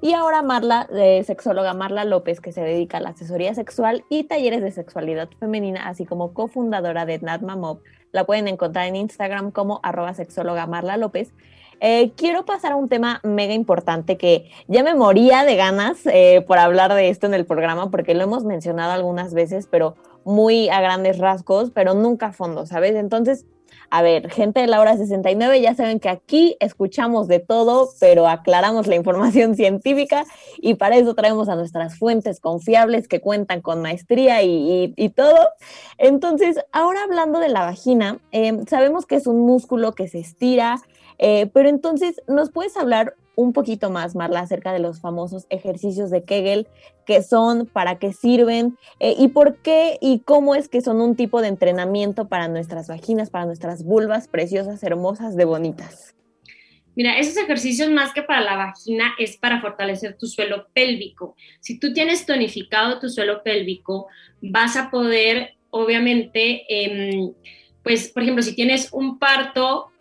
[0.00, 0.88] Y ahora Marla,
[1.24, 5.88] sexóloga Marla López, que se dedica a la asesoría sexual y talleres de sexualidad femenina,
[5.88, 7.80] así como cofundadora de Natma Mob,
[8.12, 11.32] la pueden encontrar en Instagram como arroba sexóloga Marla López.
[11.80, 16.44] Eh, quiero pasar a un tema mega importante que ya me moría de ganas eh,
[16.46, 20.68] por hablar de esto en el programa, porque lo hemos mencionado algunas veces, pero muy
[20.68, 22.94] a grandes rasgos, pero nunca a fondo, ¿sabes?
[22.94, 23.44] Entonces,
[23.90, 28.28] a ver, gente de la hora 69, ya saben que aquí escuchamos de todo, pero
[28.28, 30.24] aclaramos la información científica
[30.58, 35.48] y para eso traemos a nuestras fuentes confiables que cuentan con maestría y, todo.
[35.96, 40.80] Entonces, ahora hablando de la vagina, eh, sabemos que es un músculo que se estira,
[41.18, 46.10] eh, pero entonces, ¿nos puedes hablar un poquito más, Marla, acerca de los famosos ejercicios
[46.10, 46.66] de Kegel,
[47.06, 51.14] qué son, para qué sirven eh, y por qué y cómo es que son un
[51.14, 56.16] tipo de entrenamiento para nuestras vaginas, para nuestras vulvas preciosas, hermosas, de bonitas.
[56.96, 61.36] Mira, esos ejercicios más que para la vagina es para fortalecer tu suelo pélvico.
[61.60, 64.08] Si tú tienes tonificado tu suelo pélvico,
[64.42, 67.32] vas a poder, obviamente, em,
[67.84, 69.92] pues, por ejemplo, si tienes un parto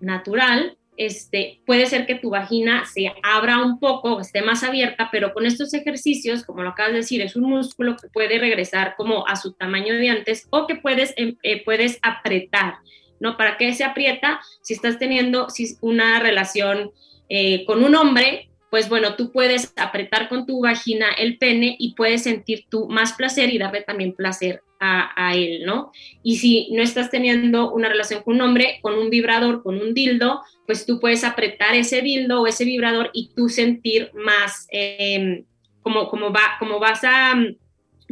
[0.00, 5.32] natural, este, puede ser que tu vagina se abra un poco, esté más abierta, pero
[5.32, 9.26] con estos ejercicios, como lo acabas de decir, es un músculo que puede regresar como
[9.26, 12.76] a su tamaño de antes o que puedes, em, eh, puedes apretar,
[13.20, 13.36] ¿no?
[13.36, 14.40] ¿Para qué se aprieta?
[14.62, 15.48] Si estás teniendo
[15.80, 16.90] una relación
[17.28, 21.94] eh, con un hombre, pues bueno, tú puedes apretar con tu vagina el pene y
[21.94, 25.92] puedes sentir tú más placer y darle también placer a, él, ¿no?
[26.22, 29.94] Y si no estás teniendo una relación con un hombre, con un vibrador, con un
[29.94, 35.44] dildo, pues tú puedes apretar ese dildo o ese vibrador y tú sentir más, em,
[35.82, 37.34] como, como, va, como vas a,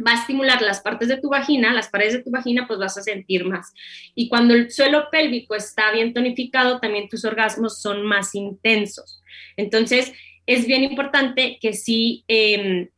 [0.05, 2.97] va a estimular las partes de tu vagina, las paredes de tu vagina, pues vas
[2.97, 3.73] a sentir más.
[4.13, 9.21] Y cuando el suelo pélvico está bien tonificado, también tus orgasmos son más intensos.
[9.57, 10.13] Entonces,
[10.45, 12.89] es bien importante que sí em,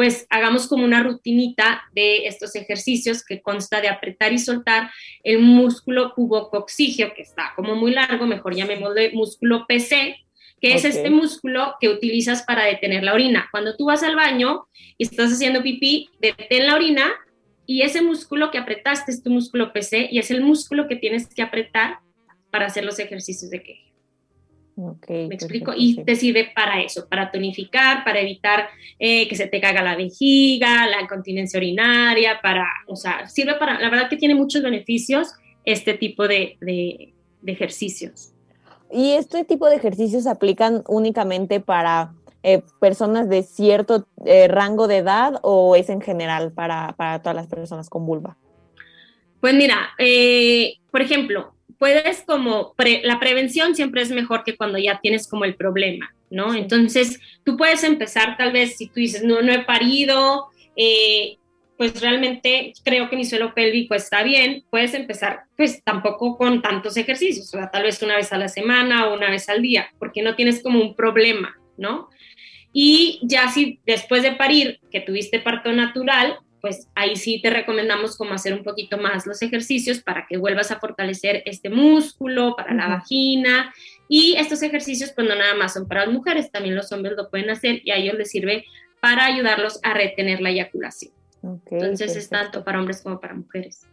[0.00, 4.90] pues hagamos como una rutinita de estos ejercicios que consta de apretar y soltar
[5.22, 10.16] el músculo cubocoxigio, que está como muy largo, mejor llamémosle músculo PC,
[10.58, 13.50] que es este músculo que utilizas para detener la orina.
[13.50, 17.12] Cuando tú vas al baño y estás haciendo pipí, detén la orina
[17.66, 21.28] y ese músculo que apretaste es tu músculo PC y es el músculo que tienes
[21.28, 21.98] que apretar
[22.50, 23.89] para hacer los ejercicios de queje.
[25.08, 25.72] ¿Me explico?
[25.76, 29.96] Y te sirve para eso, para tonificar, para evitar eh, que se te caga la
[29.96, 35.34] vejiga, la incontinencia urinaria, para, o sea, sirve para, la verdad que tiene muchos beneficios
[35.64, 37.12] este tipo de,
[37.46, 38.32] ejercicios.
[38.92, 42.12] ¿Y este tipo de ejercicios se aplican únicamente para
[42.42, 47.46] eh, personas de cierto eh, rango de edad o es en general para, todas las
[47.46, 48.36] personas con vulva?
[49.40, 55.00] Pues mira, eh, por ejemplo, puedes como, la prevención siempre es mejor que cuando ya
[55.00, 56.54] tienes como el problema, ¿no?
[56.54, 60.48] Entonces, tú puedes empezar tal vez si tú dices, no, no he parido,
[61.80, 66.98] pues realmente creo que mi suelo pélvico está bien, puedes empezar pues tampoco con tantos
[66.98, 69.88] ejercicios, o sea, tal vez una vez a la semana o una vez al día,
[69.98, 72.10] porque no tienes como un problema, ¿no?
[72.72, 78.16] Y ya si después de parir, que tuviste parto natural, pues ahí sí te recomendamos
[78.16, 82.74] como hacer un poquito más los ejercicios para que vuelvas a fortalecer este músculo para
[82.74, 83.72] la vagina.
[84.08, 87.30] Y estos ejercicios pues no nada más son para las mujeres, también los hombres lo
[87.30, 88.64] pueden hacer y a ellos les sirve
[89.00, 91.12] para ayudarlos a retener la eyaculación.
[91.42, 93.86] Entonces es tanto para hombres como para mujeres.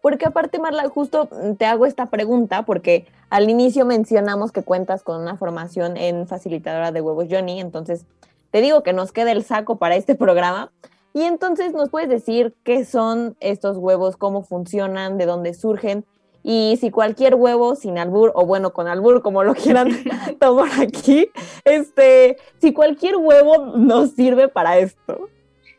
[0.00, 5.20] Porque aparte, Marla, justo te hago esta pregunta porque al inicio mencionamos que cuentas con
[5.20, 8.06] una formación en facilitadora de huevos Johnny, entonces
[8.52, 10.70] te digo que nos queda el saco para este programa.
[11.16, 16.04] Y entonces nos puedes decir qué son estos huevos, cómo funcionan, de dónde surgen
[16.42, 19.88] y si cualquier huevo sin albur o bueno con albur como lo quieran
[20.40, 21.30] tomar aquí,
[21.64, 25.30] este, si cualquier huevo nos sirve para esto.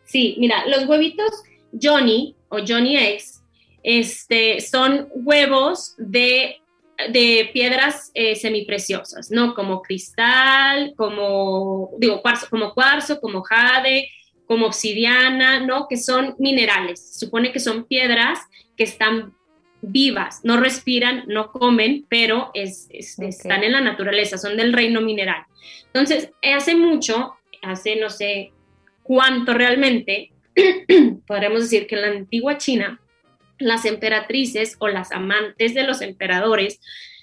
[0.06, 1.44] Sí, mira, los huevitos
[1.80, 3.44] Johnny o Johnny Eggs
[3.84, 6.58] este, son huevos de,
[7.54, 9.54] piedras eh, semipreciosas, ¿no?
[9.54, 14.10] Como cristal, como, digo, cuarzo, como cuarzo, como jade,
[14.48, 15.88] como obsidiana, ¿no?
[15.88, 17.14] Que son minerales.
[17.14, 18.40] Se supone que son piedras
[18.76, 19.34] que están
[19.82, 25.44] vivas, no respiran, no comen, pero están en la naturaleza, son del reino mineral.
[25.86, 28.52] Entonces, hace mucho, hace, no sé,
[29.04, 30.32] cuánto realmente
[31.28, 33.00] podremos decir que en la antigua China
[33.60, 36.80] las emperatrices o las amantes de los emperadores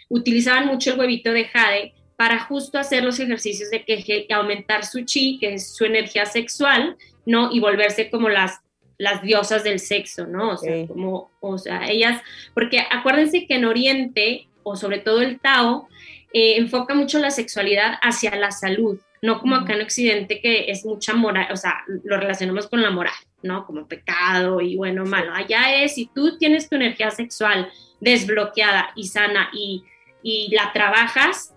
[0.09, 4.85] utilizaban mucho el huevito de jade para justo hacer los ejercicios de que y aumentar
[4.85, 7.51] su chi, que es su energía sexual, ¿no?
[7.53, 8.61] Y volverse como las,
[8.99, 10.51] las diosas del sexo, ¿no?
[10.51, 12.21] O sea, como, o sea, ellas,
[12.55, 15.89] porque acuérdense que en Oriente, o sobre todo el Tao,
[16.33, 20.85] eh, enfoca mucho la sexualidad hacia la salud, no como acá en Occidente que es
[20.85, 23.65] mucha moral, o sea, lo relacionamos con la moral, ¿no?
[23.67, 25.33] Como pecado y bueno, malo.
[25.33, 29.85] Allá es, si tú tienes tu energía sexual desbloqueada y sana y,
[30.23, 31.54] y la trabajas,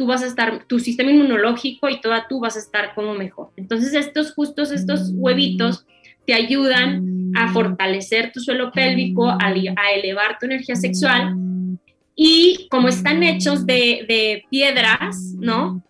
[0.00, 3.50] tú vas a estar, tu sistema inmunológico y toda tú vas a estar como mejor.
[3.58, 5.84] Entonces estos justos, estos huevitos
[6.26, 9.52] te ayudan a fortalecer tu suelo pélvico, a,
[9.94, 11.34] elevar tu energía sexual
[12.16, 15.82] y como están hechos de, de piedras, ¿no?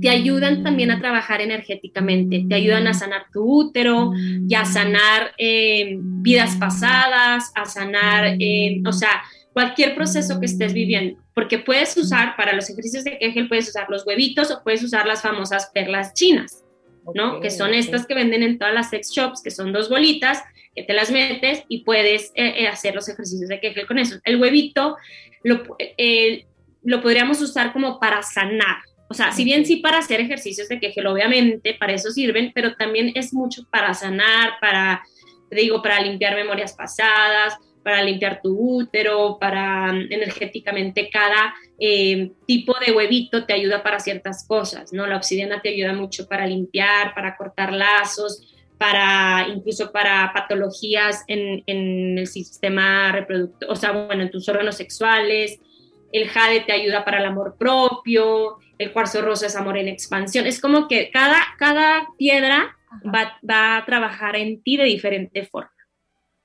[0.00, 5.30] te ayudan también a trabajar energéticamente, te ayudan a sanar tu útero y a sanar
[5.38, 11.96] eh, vidas pasadas, a sanar, eh, o sea, cualquier proceso que estés viviendo, porque puedes
[11.96, 15.70] usar para los ejercicios de Kegel, puedes usar los huevitos o puedes usar las famosas
[15.72, 16.64] perlas chinas,
[17.14, 17.40] ¿no?
[17.40, 20.42] que son estas que venden en todas las sex shops, que son dos bolitas
[20.74, 24.18] que te las metes y puedes eh, hacer los ejercicios de Kegel con eso.
[24.24, 24.96] El huevito
[25.42, 25.62] lo,
[26.82, 28.78] lo podríamos usar como para sanar,
[29.12, 32.76] o sea, si bien sí para hacer ejercicios de Kegel, obviamente, para eso sirven, pero
[32.76, 35.02] también es mucho para sanar, para,
[35.50, 42.30] te digo, para limpiar memorias pasadas, para limpiar tu útero, para mm, energéticamente cada eh,
[42.46, 45.06] tipo de huevito te ayuda para ciertas cosas, ¿no?
[45.06, 48.42] La obsidiana te ayuda mucho para limpiar, para cortar lazos,
[48.78, 54.76] para incluso para patologías en, en el sistema reproductor, o sea, bueno, en tus órganos
[54.76, 55.60] sexuales.
[56.12, 60.46] El jade te ayuda para el amor propio, el cuarzo rosa es amor en expansión.
[60.46, 65.70] Es como que cada, cada piedra va, va, a trabajar en ti de diferente forma.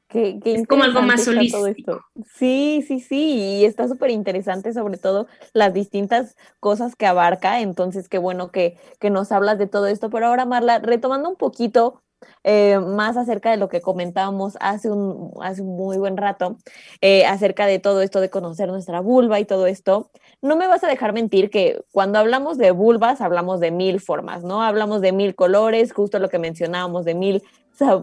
[0.10, 2.02] Es como algo más holístico.
[2.34, 8.08] Sí, sí, sí, y está súper interesante sobre todo las distintas cosas que abarca, entonces
[8.10, 12.02] qué bueno que, que nos hablas de todo esto, pero ahora Marla, retomando un poquito
[12.44, 16.58] eh, más acerca de lo que comentábamos hace un, hace un muy buen rato,
[17.02, 20.10] eh, acerca de todo esto de conocer nuestra vulva y todo esto,
[20.42, 24.44] no me vas a dejar mentir que cuando hablamos de vulvas hablamos de mil formas,
[24.44, 24.64] ¿no?
[24.64, 27.44] Hablamos de mil colores, justo lo que mencionábamos, de mil,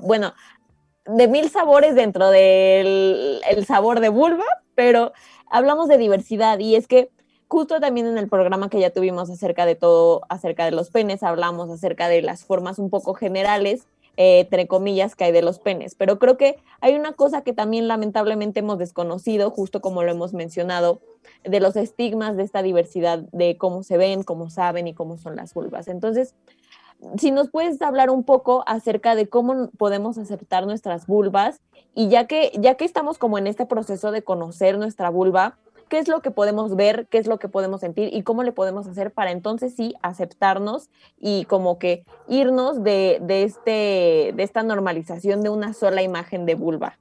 [0.02, 0.34] bueno,
[1.06, 4.44] de mil sabores dentro del el sabor de vulva,
[4.74, 5.12] pero
[5.50, 7.11] hablamos de diversidad y es que
[7.48, 11.22] justo también en el programa que ya tuvimos acerca de todo, acerca de los penes,
[11.22, 13.86] hablamos acerca de las formas un poco generales
[14.16, 15.94] eh, entre comillas, que hay de los penes.
[15.96, 20.34] Pero creo que hay una cosa que también lamentablemente hemos desconocido, justo como lo hemos
[20.34, 21.00] mencionado,
[21.42, 25.34] de los estigmas de esta diversidad, de cómo se ven, cómo saben y cómo son
[25.36, 25.88] las vulvas.
[25.88, 26.34] Entonces,
[27.18, 31.61] si nos puedes hablar un poco acerca de cómo podemos aceptar nuestras vulvas
[31.95, 35.99] y ya que, ya que estamos como en este proceso de conocer nuestra vulva, qué
[35.99, 38.86] es lo que podemos ver, qué es lo que podemos sentir y cómo le podemos
[38.86, 40.90] hacer para entonces sí aceptarnos
[41.20, 46.99] y como que irnos de, este, de esta normalización de una sola imagen de vulva.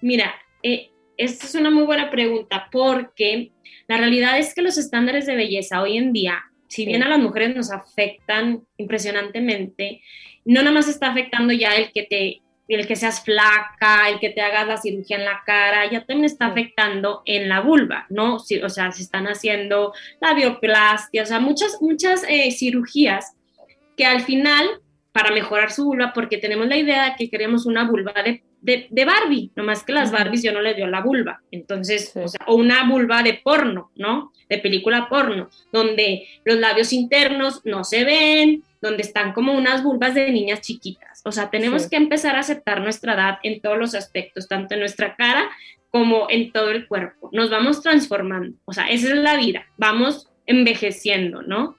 [0.00, 3.52] Mira, eh, esta es una muy buena pregunta porque
[3.86, 7.18] la realidad es que los estándares de belleza hoy en día, si bien a las
[7.18, 10.02] mujeres nos afectan impresionantemente,
[10.44, 14.30] no nada más está afectando ya el que te el que seas flaca, el que
[14.30, 18.36] te hagas la cirugía en la cara, ya también está afectando en la vulva, ¿no?
[18.36, 23.36] o sea, se están haciendo la bioplastia, o sea, muchas, muchas eh, cirugías
[23.96, 24.66] que al final,
[25.12, 29.04] para mejorar su vulva, porque tenemos la idea de que queremos una vulva de, de,
[29.04, 32.56] Barbie, nomás que las Barbies yo no les dio la vulva, entonces, o sea, o
[32.56, 34.32] una vulva de porno, ¿no?
[34.48, 40.14] De película porno, donde los labios internos no se ven, donde están como unas vulvas
[40.14, 41.22] de niñas chiquitas.
[41.24, 44.80] O sea, tenemos que empezar a aceptar nuestra edad en todos los aspectos, tanto en
[44.80, 45.48] nuestra cara
[45.90, 47.30] como en todo el cuerpo.
[47.32, 48.56] Nos vamos transformando.
[48.64, 49.66] O sea, esa es la vida.
[49.76, 51.76] Vamos envejeciendo, ¿no?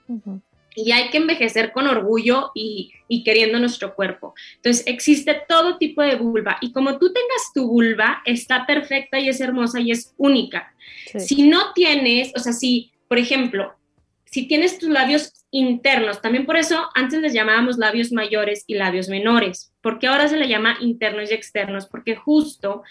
[0.80, 2.94] Y hay que envejecer con orgullo y,
[3.26, 4.36] queriendo nuestro cuerpo.
[4.58, 6.58] Entonces, existe todo tipo de vulva.
[6.62, 10.76] Y como tú tengas tu vulva, está perfecta y es hermosa y es única.
[11.18, 13.74] Si no tienes, o sea, si, por ejemplo,
[14.26, 19.10] si tienes tus labios internos, también por eso antes les llamábamos labios mayores y labios
[19.10, 22.84] menores, porque ahora se le llama internos y externos, porque justo,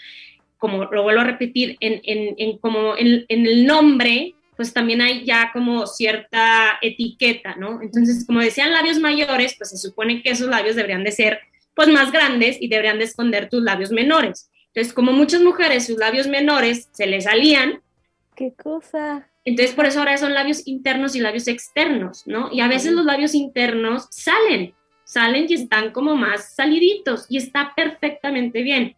[0.57, 5.87] como lo vuelvo a repetir, en, como en, el nombre, pues también hay ya como
[5.87, 7.81] cierta etiqueta, ¿no?
[7.81, 11.39] Entonces, como decían labios mayores, pues se supone que esos labios deberían de ser
[11.75, 14.49] pues más grandes y deberían de esconder tus labios menores.
[14.73, 17.81] Entonces, como muchas mujeres sus labios menores se les salían,
[18.37, 19.27] ¿Qué cosa?
[19.45, 22.49] Entonces, por eso ahora son labios internos y labios externos, ¿no?
[22.51, 27.73] Y a veces los labios internos salen, salen y están como más saliditos y está
[27.75, 28.95] perfectamente bien.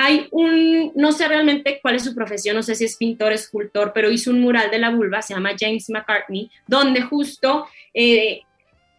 [0.00, 3.90] Hay un, no sé realmente cuál es su profesión, no sé si es pintor, escultor,
[3.92, 8.42] pero hizo un mural de la vulva, se llama James McCartney, donde justo eh,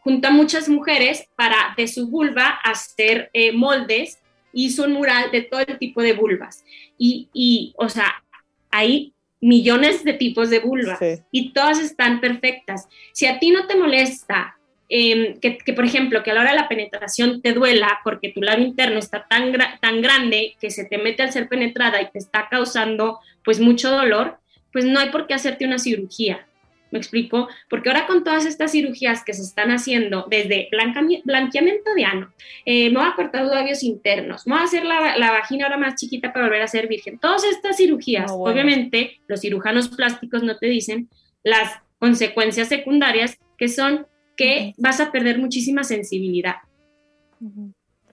[0.02, 4.20] junta muchas mujeres para de su vulva hacer eh, moldes,
[4.52, 6.66] hizo un mural de todo el tipo de vulvas.
[6.98, 8.22] Y, y o sea,
[8.70, 11.00] ahí millones de tipos de vulva
[11.32, 12.90] y todas están perfectas.
[13.14, 14.59] Si a ti no te molesta
[14.90, 18.42] em, que, por ejemplo, que a la hora de la penetración te duela porque tu
[18.42, 22.20] labio interno está tan, tan grande que se te mete al ser penetrada y te
[22.20, 24.40] está causando pues mucho dolor,
[24.72, 26.46] pues no hay por qué hacerte una cirugía.
[26.92, 27.48] ¿Me explico?
[27.70, 32.34] Porque ahora con todas estas cirugías que se están haciendo, desde blanqueamiento de ano,
[32.66, 35.78] eh, me voy a cortar los labios internos, me voy a hacer la, vagina ahora
[35.78, 37.20] más chiquita para volver a ser virgen.
[37.20, 41.10] Todas estas cirugías, obviamente, los cirujanos plásticos no te dicen
[41.44, 44.08] las consecuencias secundarias que son
[44.40, 46.56] que vas a perder muchísima sensibilidad.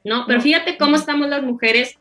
[0.03, 0.25] ¿No?
[0.27, 1.95] Pero fíjate cómo estamos las mujeres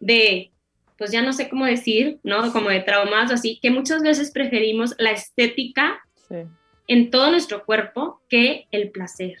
[0.00, 0.50] de
[0.98, 2.52] pues ya no sé cómo decir, ¿no?
[2.52, 5.98] Como de traumas o así, que muchas veces preferimos la estética
[6.86, 9.38] en todo nuestro cuerpo que el placer.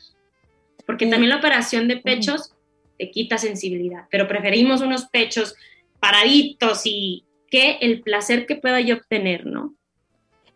[0.86, 2.54] Porque también la operación de pechos
[2.98, 5.54] te quita sensibilidad, pero preferimos unos pechos
[6.00, 9.74] paraditos y que el placer que pueda yo obtener, ¿no?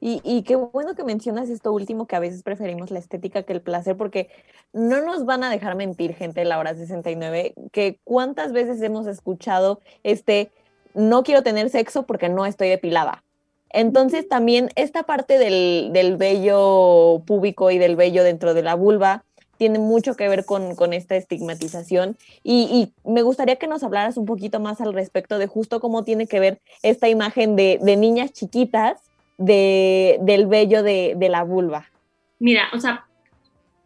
[0.06, 3.54] Y, y, qué bueno que mencionas esto último, que a veces preferimos la estética que
[3.54, 4.28] el placer, porque
[4.74, 9.06] no nos van a dejar mentir, gente de la hora 69, que cuántas veces hemos
[9.06, 10.50] escuchado este,
[10.92, 13.24] no quiero tener sexo porque no estoy depilada.
[13.70, 19.24] Entonces también esta parte del, del vello púbico y del vello dentro de la vulva
[19.56, 24.60] tiene mucho que ver con, esta estigmatización y, me gustaría que nos hablaras un poquito
[24.60, 29.00] más al respecto de justo cómo tiene que ver esta imagen de, niñas chiquitas
[29.38, 31.90] de, del vello de, la vulva.
[32.38, 33.06] Mira, o sea,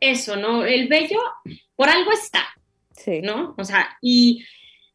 [0.01, 0.65] eso, ¿no?
[0.65, 1.19] El vello
[1.77, 2.45] por algo está,
[2.93, 3.21] sí.
[3.23, 3.55] ¿no?
[3.57, 4.45] O sea, y,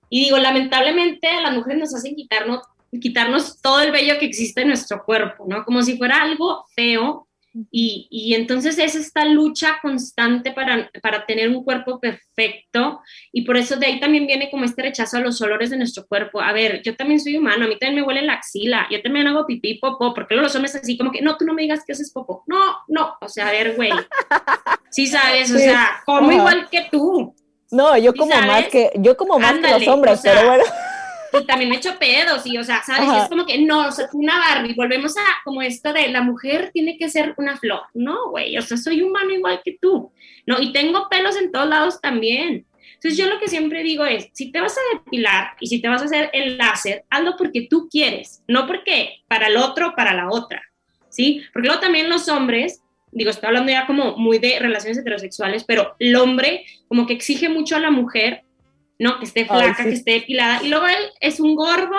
[0.10, 2.62] y digo, lamentablemente a las mujeres nos hacen quitarnos
[3.00, 5.64] quitarnos todo el vello que existe en nuestro cuerpo, ¿no?
[5.66, 7.28] Como si fuera algo feo.
[7.72, 13.02] Y, y entonces es esta lucha constante para, para tener un cuerpo perfecto.
[13.32, 16.06] Y por eso de ahí también viene como este rechazo a los olores de nuestro
[16.08, 16.42] cuerpo.
[16.42, 19.28] A ver, yo también soy humano, a mí también me huele la axila, yo también
[19.28, 21.94] hago pipí, popó, porque los hombres así como que, no, tú no me digas que
[21.94, 22.44] haces popó.
[22.48, 23.92] No, no, o sea, a ver, güey,
[24.90, 27.36] sí sabes, o sea, como igual que tú.
[27.72, 30.64] No, yo como más que, yo como más que los hombres, pero bueno
[31.40, 33.24] y también me echo pedos y, o sea, ¿sabes?
[33.24, 36.72] es como que no, o sea, una Barbie, volvemos a como esto de la mujer
[36.74, 37.82] tiene que ser una flor.
[37.94, 40.12] No, güey, o sea, soy humano igual que tú,
[40.46, 40.62] ¿no?
[40.62, 42.66] Y tengo pelos en todos lados también.
[42.96, 45.90] Entonces yo lo que siempre digo es, si te vas a depilar y si te
[45.90, 50.14] vas a hacer el láser, hazlo porque tú quieres, no porque para el otro para
[50.14, 50.62] la otra,
[51.10, 51.44] ¿sí?
[51.52, 52.82] Porque luego también los hombres,
[53.12, 57.50] digo, estoy hablando ya como muy de relaciones heterosexuales, pero el hombre como que exige
[57.50, 58.44] mucho a la mujer
[59.00, 59.20] ¿no?
[59.20, 60.64] Que esté flaca, que esté depilada.
[60.64, 61.98] Y luego él es un gordo,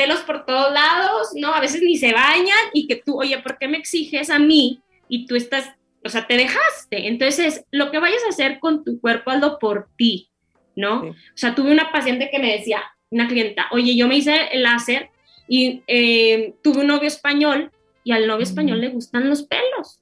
[0.00, 1.54] pelos por todos lados, ¿no?
[1.54, 4.80] A veces ni se bañan y que tú, oye, ¿por qué me exiges a mí?
[5.08, 5.70] Y tú estás,
[6.02, 7.08] o sea, te dejaste.
[7.08, 10.30] Entonces, lo que vayas a hacer con tu cuerpo, hazlo por ti,
[10.74, 11.02] ¿no?
[11.02, 14.62] O sea, tuve una paciente que me decía, una clienta, oye, yo me hice el
[14.62, 15.10] láser
[15.46, 17.70] y eh, tuve un novio español
[18.02, 20.00] y al novio español le gustan los pelos.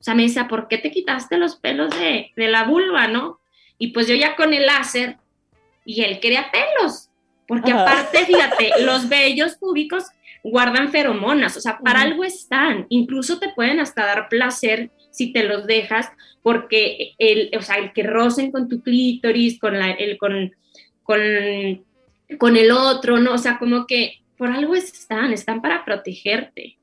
[0.00, 3.40] O sea, me decía, ¿por qué te quitaste los pelos de, de la vulva, no?
[3.78, 5.18] Y pues yo ya con el láser
[5.86, 7.08] y él quería pelos,
[7.46, 10.04] porque aparte, fíjate, los vellos públicos
[10.42, 15.44] guardan feromonas, o sea, para algo están, incluso te pueden hasta dar placer si te
[15.44, 16.10] los dejas,
[16.42, 20.54] porque el, o sea, el que rocen con tu clítoris, con, la, el, con,
[21.02, 21.20] con,
[22.38, 23.32] con el otro, ¿no?
[23.32, 26.76] O sea, como que por algo están, están para protegerte.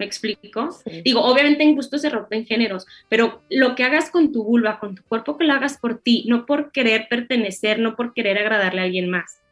[0.00, 0.70] ¿Me explico?
[1.04, 4.94] Digo, obviamente en gustos se rompen géneros, pero lo que hagas con tu vulva, con
[4.94, 8.80] tu cuerpo, que lo hagas por ti, no por querer pertenecer, no por querer agradarle
[8.80, 9.42] a alguien más.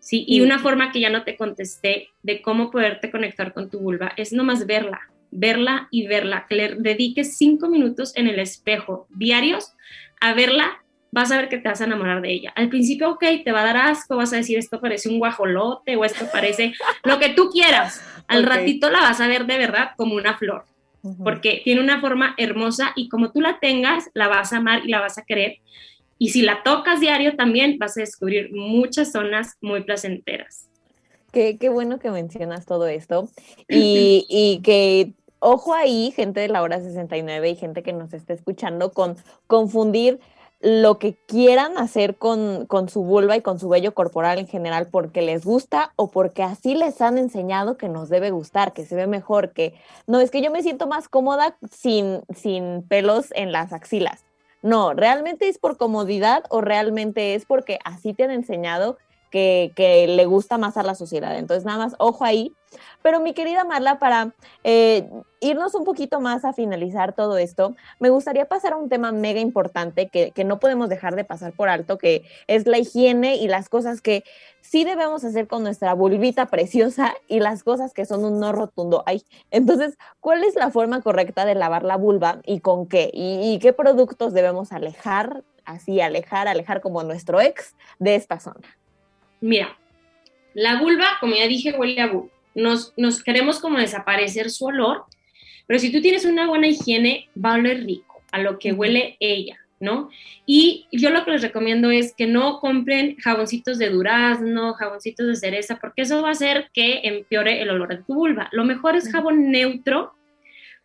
[0.00, 0.24] ¿sí?
[0.26, 4.12] Y una forma que ya no te contesté de cómo poderte conectar con tu vulva
[4.16, 9.72] es nomás verla, verla y verla, que le dediques cinco minutos en el espejo diarios
[10.20, 10.81] a verla,
[11.12, 12.52] vas a ver que te vas a enamorar de ella.
[12.56, 15.94] Al principio, ok, te va a dar asco, vas a decir esto parece un guajolote
[15.94, 16.72] o esto parece
[17.04, 20.64] lo que tú quieras, al ratito la vas a ver de verdad como una flor,
[21.22, 24.88] porque tiene una forma hermosa y como tú la tengas, la vas a amar y
[24.88, 25.58] la vas a querer.
[26.18, 30.68] Y si la tocas diario también vas a descubrir muchas zonas muy placenteras.
[31.32, 33.28] Qué, qué bueno que mencionas todo esto
[33.68, 38.32] y, y que ojo ahí, gente de la hora 69 y gente que nos está
[38.32, 40.20] escuchando, con confundir
[40.62, 44.88] lo que quieran hacer con, con, su vulva y con su vello corporal en general
[44.90, 48.94] porque les gusta o porque así les han enseñado que nos debe gustar, que se
[48.94, 49.74] ve mejor, que
[50.06, 54.24] no, es que yo me siento más cómoda sin, sin pelos en las axilas.
[54.62, 58.96] No, realmente es por comodidad o realmente es porque así te han enseñado
[59.32, 61.36] que, le gusta más a la sociedad.
[61.36, 62.54] Entonces, nada más, ojo ahí.
[63.02, 64.32] Pero mi querida Marla, para
[64.64, 65.08] eh,
[65.40, 69.40] irnos un poquito más a finalizar todo esto, me gustaría pasar a un tema mega
[69.40, 73.48] importante que, que, no podemos dejar de pasar por alto, que es la higiene y
[73.48, 74.24] las cosas que
[74.62, 79.02] sí debemos hacer con nuestra vulvita preciosa y las cosas que son un no rotundo.
[79.04, 83.10] Ay, entonces, ¿cuál es la forma correcta de lavar la vulva y con qué?
[83.12, 88.81] ¿Y, y qué productos debemos alejar, así alejar, alejar como nuestro ex de esta zona?
[89.42, 89.76] Mira,
[90.54, 92.32] la vulva, como ya dije, huele a vulva.
[92.54, 95.04] Nos, nos queremos como desaparecer su olor,
[95.66, 99.16] pero si tú tienes una buena higiene, va a oler rico, a lo que huele
[99.18, 100.10] ella, ¿no?
[100.46, 105.36] Y yo lo que les recomiendo es que no compren jaboncitos de durazno, jaboncitos de
[105.36, 108.48] cereza, porque eso va a hacer que empeore el olor de tu vulva.
[108.52, 110.14] Lo mejor es jabón neutro,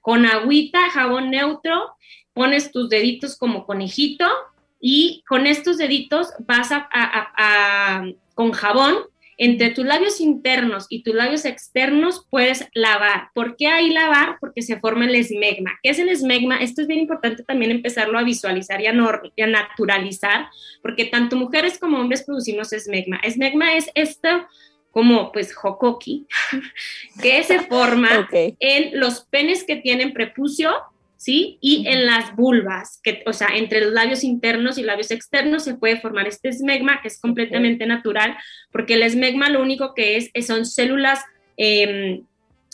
[0.02, 1.96] con agüita, jabón neutro,
[2.34, 4.26] pones tus deditos como conejito
[4.80, 8.06] y con estos deditos vas a
[8.38, 8.96] con jabón,
[9.40, 13.30] entre tus labios internos y tus labios externos puedes lavar.
[13.34, 14.38] ¿Por qué ahí lavar?
[14.40, 15.78] Porque se forma el esmegma.
[15.82, 16.58] ¿Qué es el esmegma?
[16.58, 20.48] Esto es bien importante también empezarlo a visualizar y a, naturalizar,
[20.84, 23.18] porque tanto mujeres como hombres producimos esmegma.
[23.24, 24.30] Esmegma es esto
[24.92, 26.28] como pues jocoqui,
[27.22, 30.72] que se forma en los penes que tienen prepucio
[31.18, 31.58] ¿sí?
[31.62, 35.76] Y en las vulvas, que, o sea, entre los labios internos y labios externos se
[35.76, 38.38] puede formar este esmegma, que es completamente natural,
[38.72, 41.20] porque el esmegma lo único que es, son células
[41.58, 42.24] em,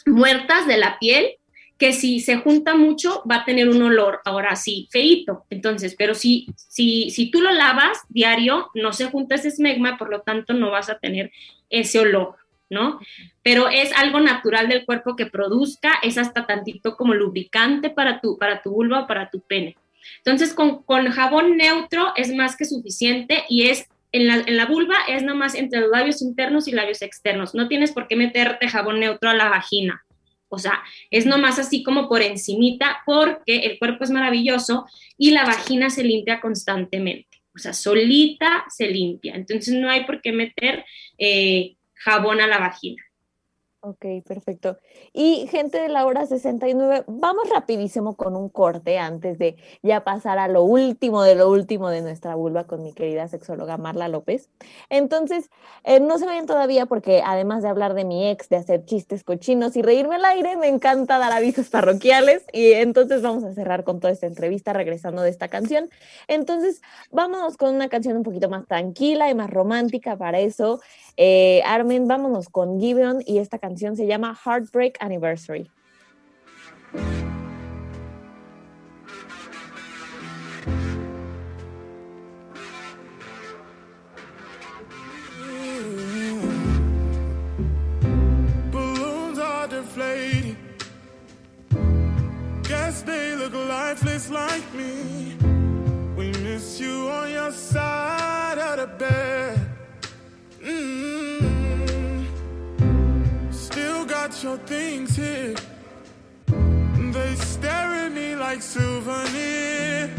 [0.05, 1.37] muertas de la piel,
[1.77, 5.45] que si se junta mucho va a tener un olor, ahora sí, feito.
[5.49, 10.09] Entonces, pero si, si, si tú lo lavas diario, no se junta ese esmegma, por
[10.09, 11.31] lo tanto no vas a tener
[11.69, 12.35] ese olor.
[12.73, 12.99] ¿No?
[13.41, 18.37] Pero es algo natural del cuerpo que produzca, es hasta tantito como lubricante para tu,
[18.37, 19.77] para tu vulva para tu pene.
[20.17, 24.95] Entonces, con, jabón neutro es más que suficiente y es en la, en la, vulva
[25.07, 27.55] es nomás entre los labios internos y labios externos.
[27.55, 30.03] No tienes por qué meterte jabón neutro a la vagina.
[30.49, 34.85] O sea, es nomás así como por encimita porque el cuerpo es maravilloso
[35.17, 37.41] y la vagina se limpia constantemente.
[37.55, 39.33] O sea, solita se limpia.
[39.33, 40.85] Entonces no hay por qué meter
[41.17, 43.03] eh, jabón a la vagina.
[43.85, 44.77] Ok, perfecto.
[45.11, 50.39] Y gente de la hora 69, vamos rapidísimo con un corte antes de ya pasar
[50.39, 54.49] a lo último de lo último de nuestra vulva con mi querida sexóloga Marla López.
[54.87, 55.49] Entonces,
[55.83, 59.25] eh, no se vayan todavía porque además de hablar de mi ex, de hacer chistes
[59.25, 63.83] cochinos y reírme al aire, me encanta dar avisos parroquiales y entonces vamos a cerrar
[63.83, 65.89] con toda esta entrevista regresando de esta canción.
[66.29, 66.81] Entonces,
[67.11, 70.79] vámonos con una canción un poquito más tranquila y más romántica para eso.
[71.17, 75.71] Eh, Armen, vámonos con Gibeon y esta canción canción se llama Heartbreak Anniversary.
[92.63, 95.42] Guess they look lifeless like me.
[105.15, 105.55] They
[107.35, 110.09] stare at me like souvenir.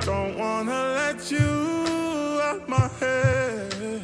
[0.00, 1.48] Don't wanna let you
[2.42, 4.02] out my head.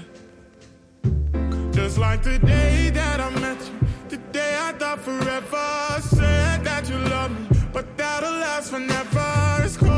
[1.72, 6.00] Just like the day that I met you, the day I thought forever.
[6.00, 9.89] Said that you love me, but that'll last forever.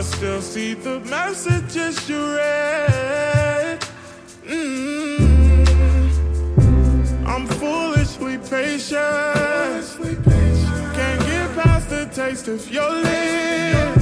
[0.00, 3.80] I still see the messages you read.
[4.46, 5.66] Mm.
[7.26, 8.96] I'm foolishly patient.
[10.96, 13.99] Can't get past the taste of your lips.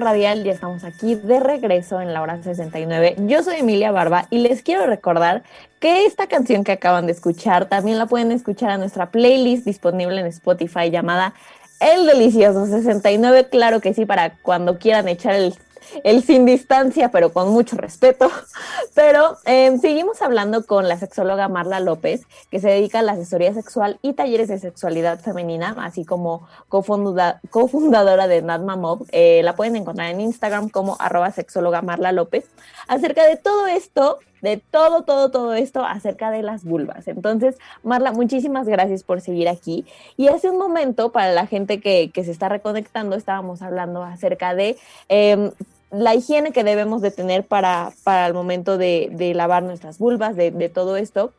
[0.00, 3.16] Radial, ya estamos aquí de regreso en la hora 69.
[3.26, 5.42] Yo soy Emilia Barba y les quiero recordar
[5.80, 10.20] que esta canción que acaban de escuchar también la pueden escuchar a nuestra playlist disponible
[10.20, 11.34] en Spotify llamada
[11.80, 13.48] El Delicioso 69.
[13.50, 15.54] Claro que sí, para cuando quieran echar el,
[16.02, 18.30] el sin distancia, pero con mucho respeto.
[18.94, 23.52] Pero eh, seguimos hablando con la sexóloga Marla López, que se dedica a la asesoría
[23.52, 29.06] sexual y talleres de sexualidad femenina, así como cofundadora de Nadma Mob.
[29.10, 32.44] Eh, la pueden encontrar en Instagram como arroba sexóloga Marla López,
[32.86, 37.08] acerca de todo esto, de todo, todo, todo esto acerca de las vulvas.
[37.08, 39.86] Entonces, Marla, muchísimas gracias por seguir aquí.
[40.16, 44.54] Y hace un momento, para la gente que, que se está reconectando, estábamos hablando acerca
[44.54, 44.76] de
[45.08, 45.50] em,
[45.94, 50.36] la higiene que debemos de tener para, para el momento de, de lavar nuestras vulvas,
[50.36, 51.32] de, de todo esto.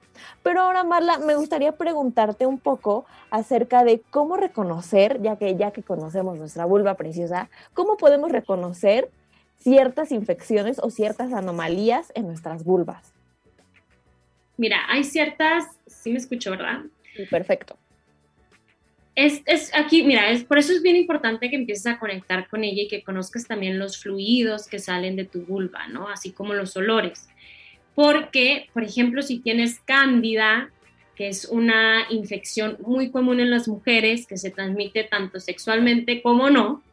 [0.43, 5.72] Pero ahora, Marla, me gustaría preguntarte un poco acerca de cómo reconocer, ya que, ya
[5.72, 9.10] que conocemos nuestra vulva preciosa, cómo podemos reconocer
[9.58, 13.14] ciertas infecciones o ciertas anomalías en nuestras vulvas.
[14.58, 16.82] Mira, hay ciertas, sí me escucho, ¿verdad?
[17.16, 17.78] Sí, perfecto.
[19.16, 22.84] Es, es aquí, mira, por eso es bien importante que empieces a conectar con ella
[22.84, 26.09] y que conozcas también los fluidos que salen de tu vulva, ¿no?
[26.09, 27.30] Así como los olores.
[27.95, 30.70] Porque, por ejemplo, si tienes cándida,
[31.16, 36.49] que es una infección muy común en las mujeres, que se transmite tanto sexualmente como
[36.49, 36.84] no,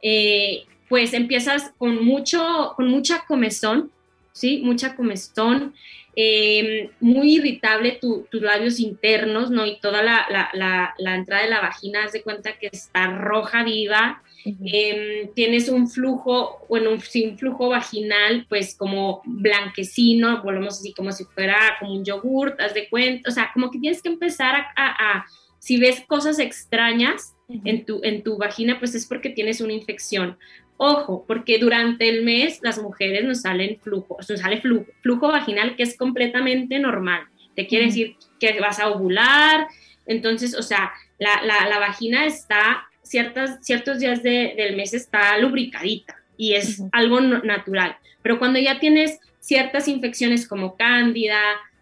[0.00, 3.90] eh, pues empiezas con, mucho, con mucha comezón,
[4.32, 4.62] ¿sí?
[4.64, 5.74] Mucha comezón,
[6.20, 9.64] eh, muy irritable tu- tus labios internos, ¿no?
[9.66, 13.06] Y toda la, la- la- la entrada de la vagina, haz de cuenta que está
[13.06, 14.20] roja viva,
[14.64, 20.92] eh, tienes un flujo, bueno, un, sí, un flujo vaginal, pues como blanquecino, volvemos así
[20.92, 24.08] como si fuera como un yogurt, haz de cuenta, o sea, como que tienes que
[24.08, 25.26] empezar a, a- a-
[25.60, 30.36] si ves cosas extrañas, en tu, en tu vagina, pues es porque tienes una infección.
[30.80, 35.74] Ojo, porque durante el mes las mujeres nos salen flujo, nos sale flujo, flujo vaginal
[35.74, 37.22] que es completamente normal.
[37.56, 39.66] Te quiere decir que vas a ovular,
[40.06, 46.54] entonces, o sea, la, la, vagina está, ciertas, ciertos días del mes está lubricadita y
[46.54, 47.96] es algo natural.
[48.22, 51.40] Pero cuando ya tienes ciertas infecciones como cándida,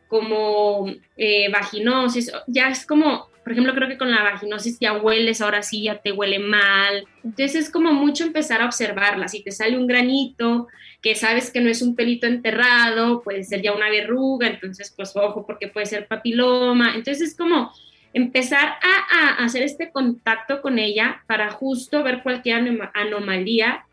[0.09, 5.41] como eh, vaginosis, ya es como por ejemplo, creo que con la vaginosis ya hueles,
[5.41, 7.07] ahora sí ya te huele mal.
[7.23, 9.29] Entonces es como mucho empezar a observarla.
[9.29, 10.67] Si te sale un granito,
[11.01, 15.15] que sabes que no es un pelito enterrado, puede ser ya una verruga, entonces pues
[15.15, 16.97] ojo, porque puede ser papiloma.
[16.97, 17.71] Entonces es como
[18.13, 23.87] empezar a, hacer este contacto con ella para justo ver cualquier anomalía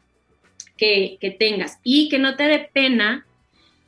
[0.77, 3.27] que, que tengas y que no te dé pena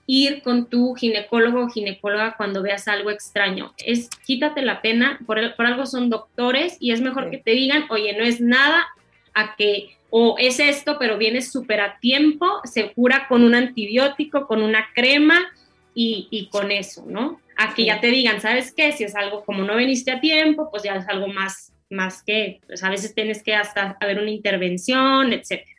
[0.08, 3.74] ir con tu ginecólogo o ginecóloga cuando veas algo extraño.
[3.78, 8.16] Es quítate la pena, por, algo son doctores y es mejor que te digan, oye,
[8.18, 8.86] no es nada,
[9.34, 14.48] a que o es esto, pero vienes súper a tiempo, se cura con un antibiótico,
[14.48, 15.52] con una crema
[15.94, 17.42] y, con eso, ¿no?
[17.58, 18.92] A que ya te digan, ¿sabes qué?
[18.92, 22.62] Si es algo como no viniste a tiempo, pues ya es algo más, más que,
[22.68, 25.75] pues a veces tienes que hasta haber una intervención, etcétera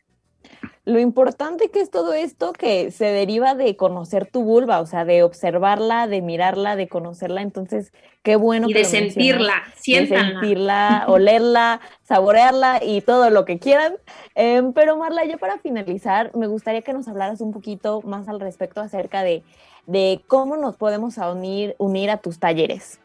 [0.87, 5.05] lo importante que es todo esto que se deriva de conocer tu vulva, o sea,
[5.05, 7.43] de observarla, de mirarla, de conocerla.
[7.43, 8.71] Entonces, qué bueno.
[8.71, 10.25] Y de sentirla, siéntanla.
[10.25, 13.95] De sentirla, olerla, saborearla y todo lo que quieran.
[14.37, 18.39] Em, pero Marla, ya para finalizar, me gustaría que nos hablaras un poquito más al
[18.39, 19.43] respecto acerca de,
[19.87, 23.01] de cómo nos podemos unir, unir a tus talleres.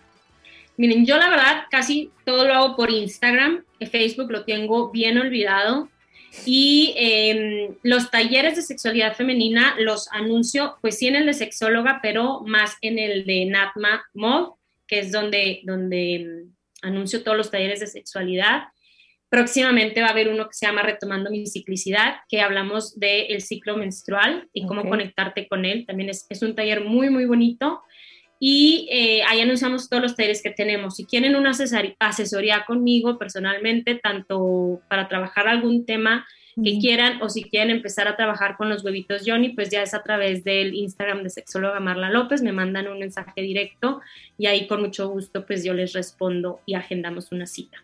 [0.78, 5.90] Miren, yo la verdad casi todo lo hago por Instagram, Facebook lo tengo bien olvidado.
[6.46, 12.00] Y em, los talleres de sexualidad femenina los anuncio, pues sí en el de sexóloga,
[12.02, 14.54] pero más en el de Natma Mod,
[14.88, 18.64] que es donde, donde em, anuncio todos los talleres de sexualidad.
[19.30, 23.78] Próximamente va a haber uno que se llama Retomando mi ciclicidad, que hablamos del ciclo
[23.78, 25.86] menstrual y cómo conectarte con él.
[25.86, 27.82] También es, es un taller muy, muy bonito
[28.44, 30.96] y eh, ahí anunciamos todos los talleres que tenemos.
[30.96, 31.52] Si quieren una
[32.00, 36.26] asesoría conmigo personalmente, tanto para trabajar algún tema
[36.56, 39.94] que quieran o si quieren empezar a trabajar con los huevitos Johnny, pues ya es
[39.94, 44.02] a través del Instagram de sexóloga Marla López, me mandan un mensaje directo
[44.40, 47.78] y ahí con mucho gusto pues yo les respondo y agendamos una cita.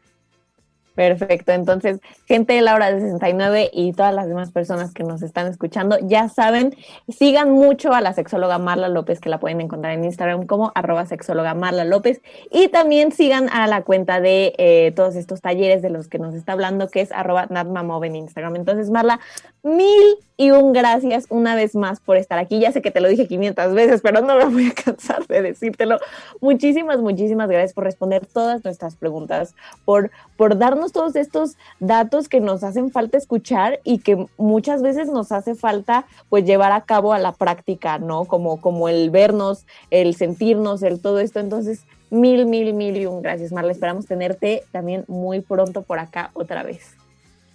[0.97, 5.21] Perfecto, entonces, gente de la hora de 69 y todas las demás personas que nos
[5.21, 6.75] están escuchando, ya saben,
[7.07, 11.05] sigan mucho a la sexóloga Marla López, que la pueden encontrar en Instagram como arroba
[11.05, 12.19] sexóloga Marla López,
[12.49, 16.33] y también sigan a la cuenta de eh, todos estos talleres de los que nos
[16.33, 18.55] está hablando, que es arroba natmamov en Instagram.
[18.55, 19.19] Entonces, Marla,
[19.61, 22.59] mil y un gracias una vez más por estar aquí.
[22.59, 25.41] Ya sé que te lo dije 500 veces, pero no me voy a cansar de
[25.41, 25.99] decírtelo.
[26.41, 32.39] Muchísimas, muchísimas gracias por responder todas nuestras preguntas, por, por darnos todos estos datos que
[32.39, 37.13] nos hacen falta escuchar y que muchas veces nos hace falta pues llevar a cabo
[37.13, 38.25] a la práctica, ¿no?
[38.25, 41.39] Como, como el vernos, el sentirnos, el todo esto.
[41.39, 43.71] Entonces, mil, mil, mil y un gracias, Marla.
[43.71, 46.95] Esperamos tenerte también muy pronto por acá otra vez.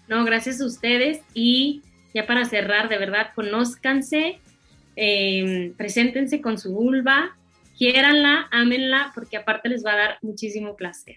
[0.09, 1.83] No, gracias a ustedes y
[2.15, 4.41] ya para cerrar, de verdad, conózcanse,
[4.97, 7.37] em, preséntense con su vulva,
[7.79, 11.17] quiéranla, ámenla, porque aparte les va a dar muchísimo placer.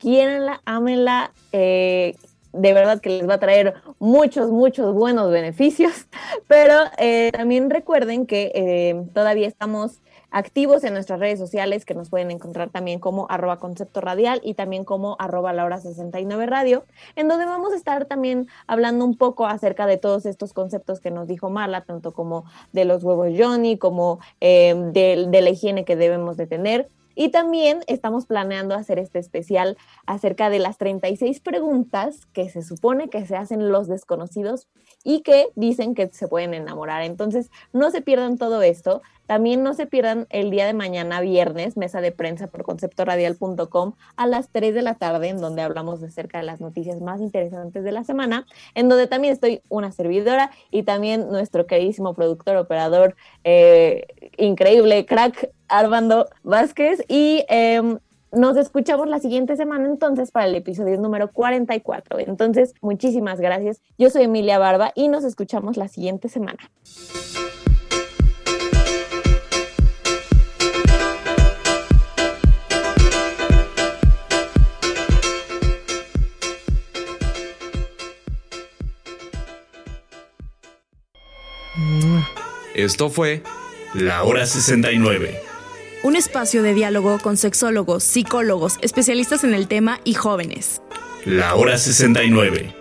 [0.00, 2.16] Quiéranla, ámenla, eh,
[2.52, 6.06] de verdad que les va a traer muchos, muchos buenos beneficios,
[6.48, 12.08] pero eh, también recuerden que eh, todavía estamos activos en nuestras redes sociales que nos
[12.08, 16.84] pueden encontrar también como arroba concepto radial y también como arroba la hora 69 radio,
[17.14, 21.10] en donde vamos a estar también hablando un poco acerca de todos estos conceptos que
[21.10, 25.96] nos dijo Marla, tanto como de los huevos Johnny, como eh, de la higiene que
[25.96, 32.26] debemos de tener y también estamos planeando hacer este especial acerca de las 36 preguntas
[32.32, 34.68] que se supone que se hacen los desconocidos
[35.04, 37.02] y que dicen que se pueden enamorar.
[37.02, 39.02] Entonces, no se pierdan todo esto.
[39.26, 44.26] También no se pierdan el día de mañana, viernes, mesa de prensa por conceptoradial.com a
[44.26, 47.92] las 3 de la tarde, en donde hablamos acerca de las noticias más interesantes de
[47.92, 54.06] la semana, en donde también estoy una servidora y también nuestro queridísimo productor, operador, eh,
[54.36, 57.02] increíble, crack, Armando Vázquez.
[57.08, 57.98] Y em,
[58.32, 62.18] nos escuchamos la siguiente semana entonces para el episodio número 44.
[62.20, 63.80] Entonces, muchísimas gracias.
[63.98, 66.70] Yo soy Emilia Barba y nos escuchamos la siguiente semana.
[82.74, 83.42] Esto fue
[83.94, 85.49] La Hora 69.
[86.02, 90.80] Un espacio de diálogo con sexólogos, psicólogos, especialistas en el tema y jóvenes.
[91.26, 92.79] La Hora 69.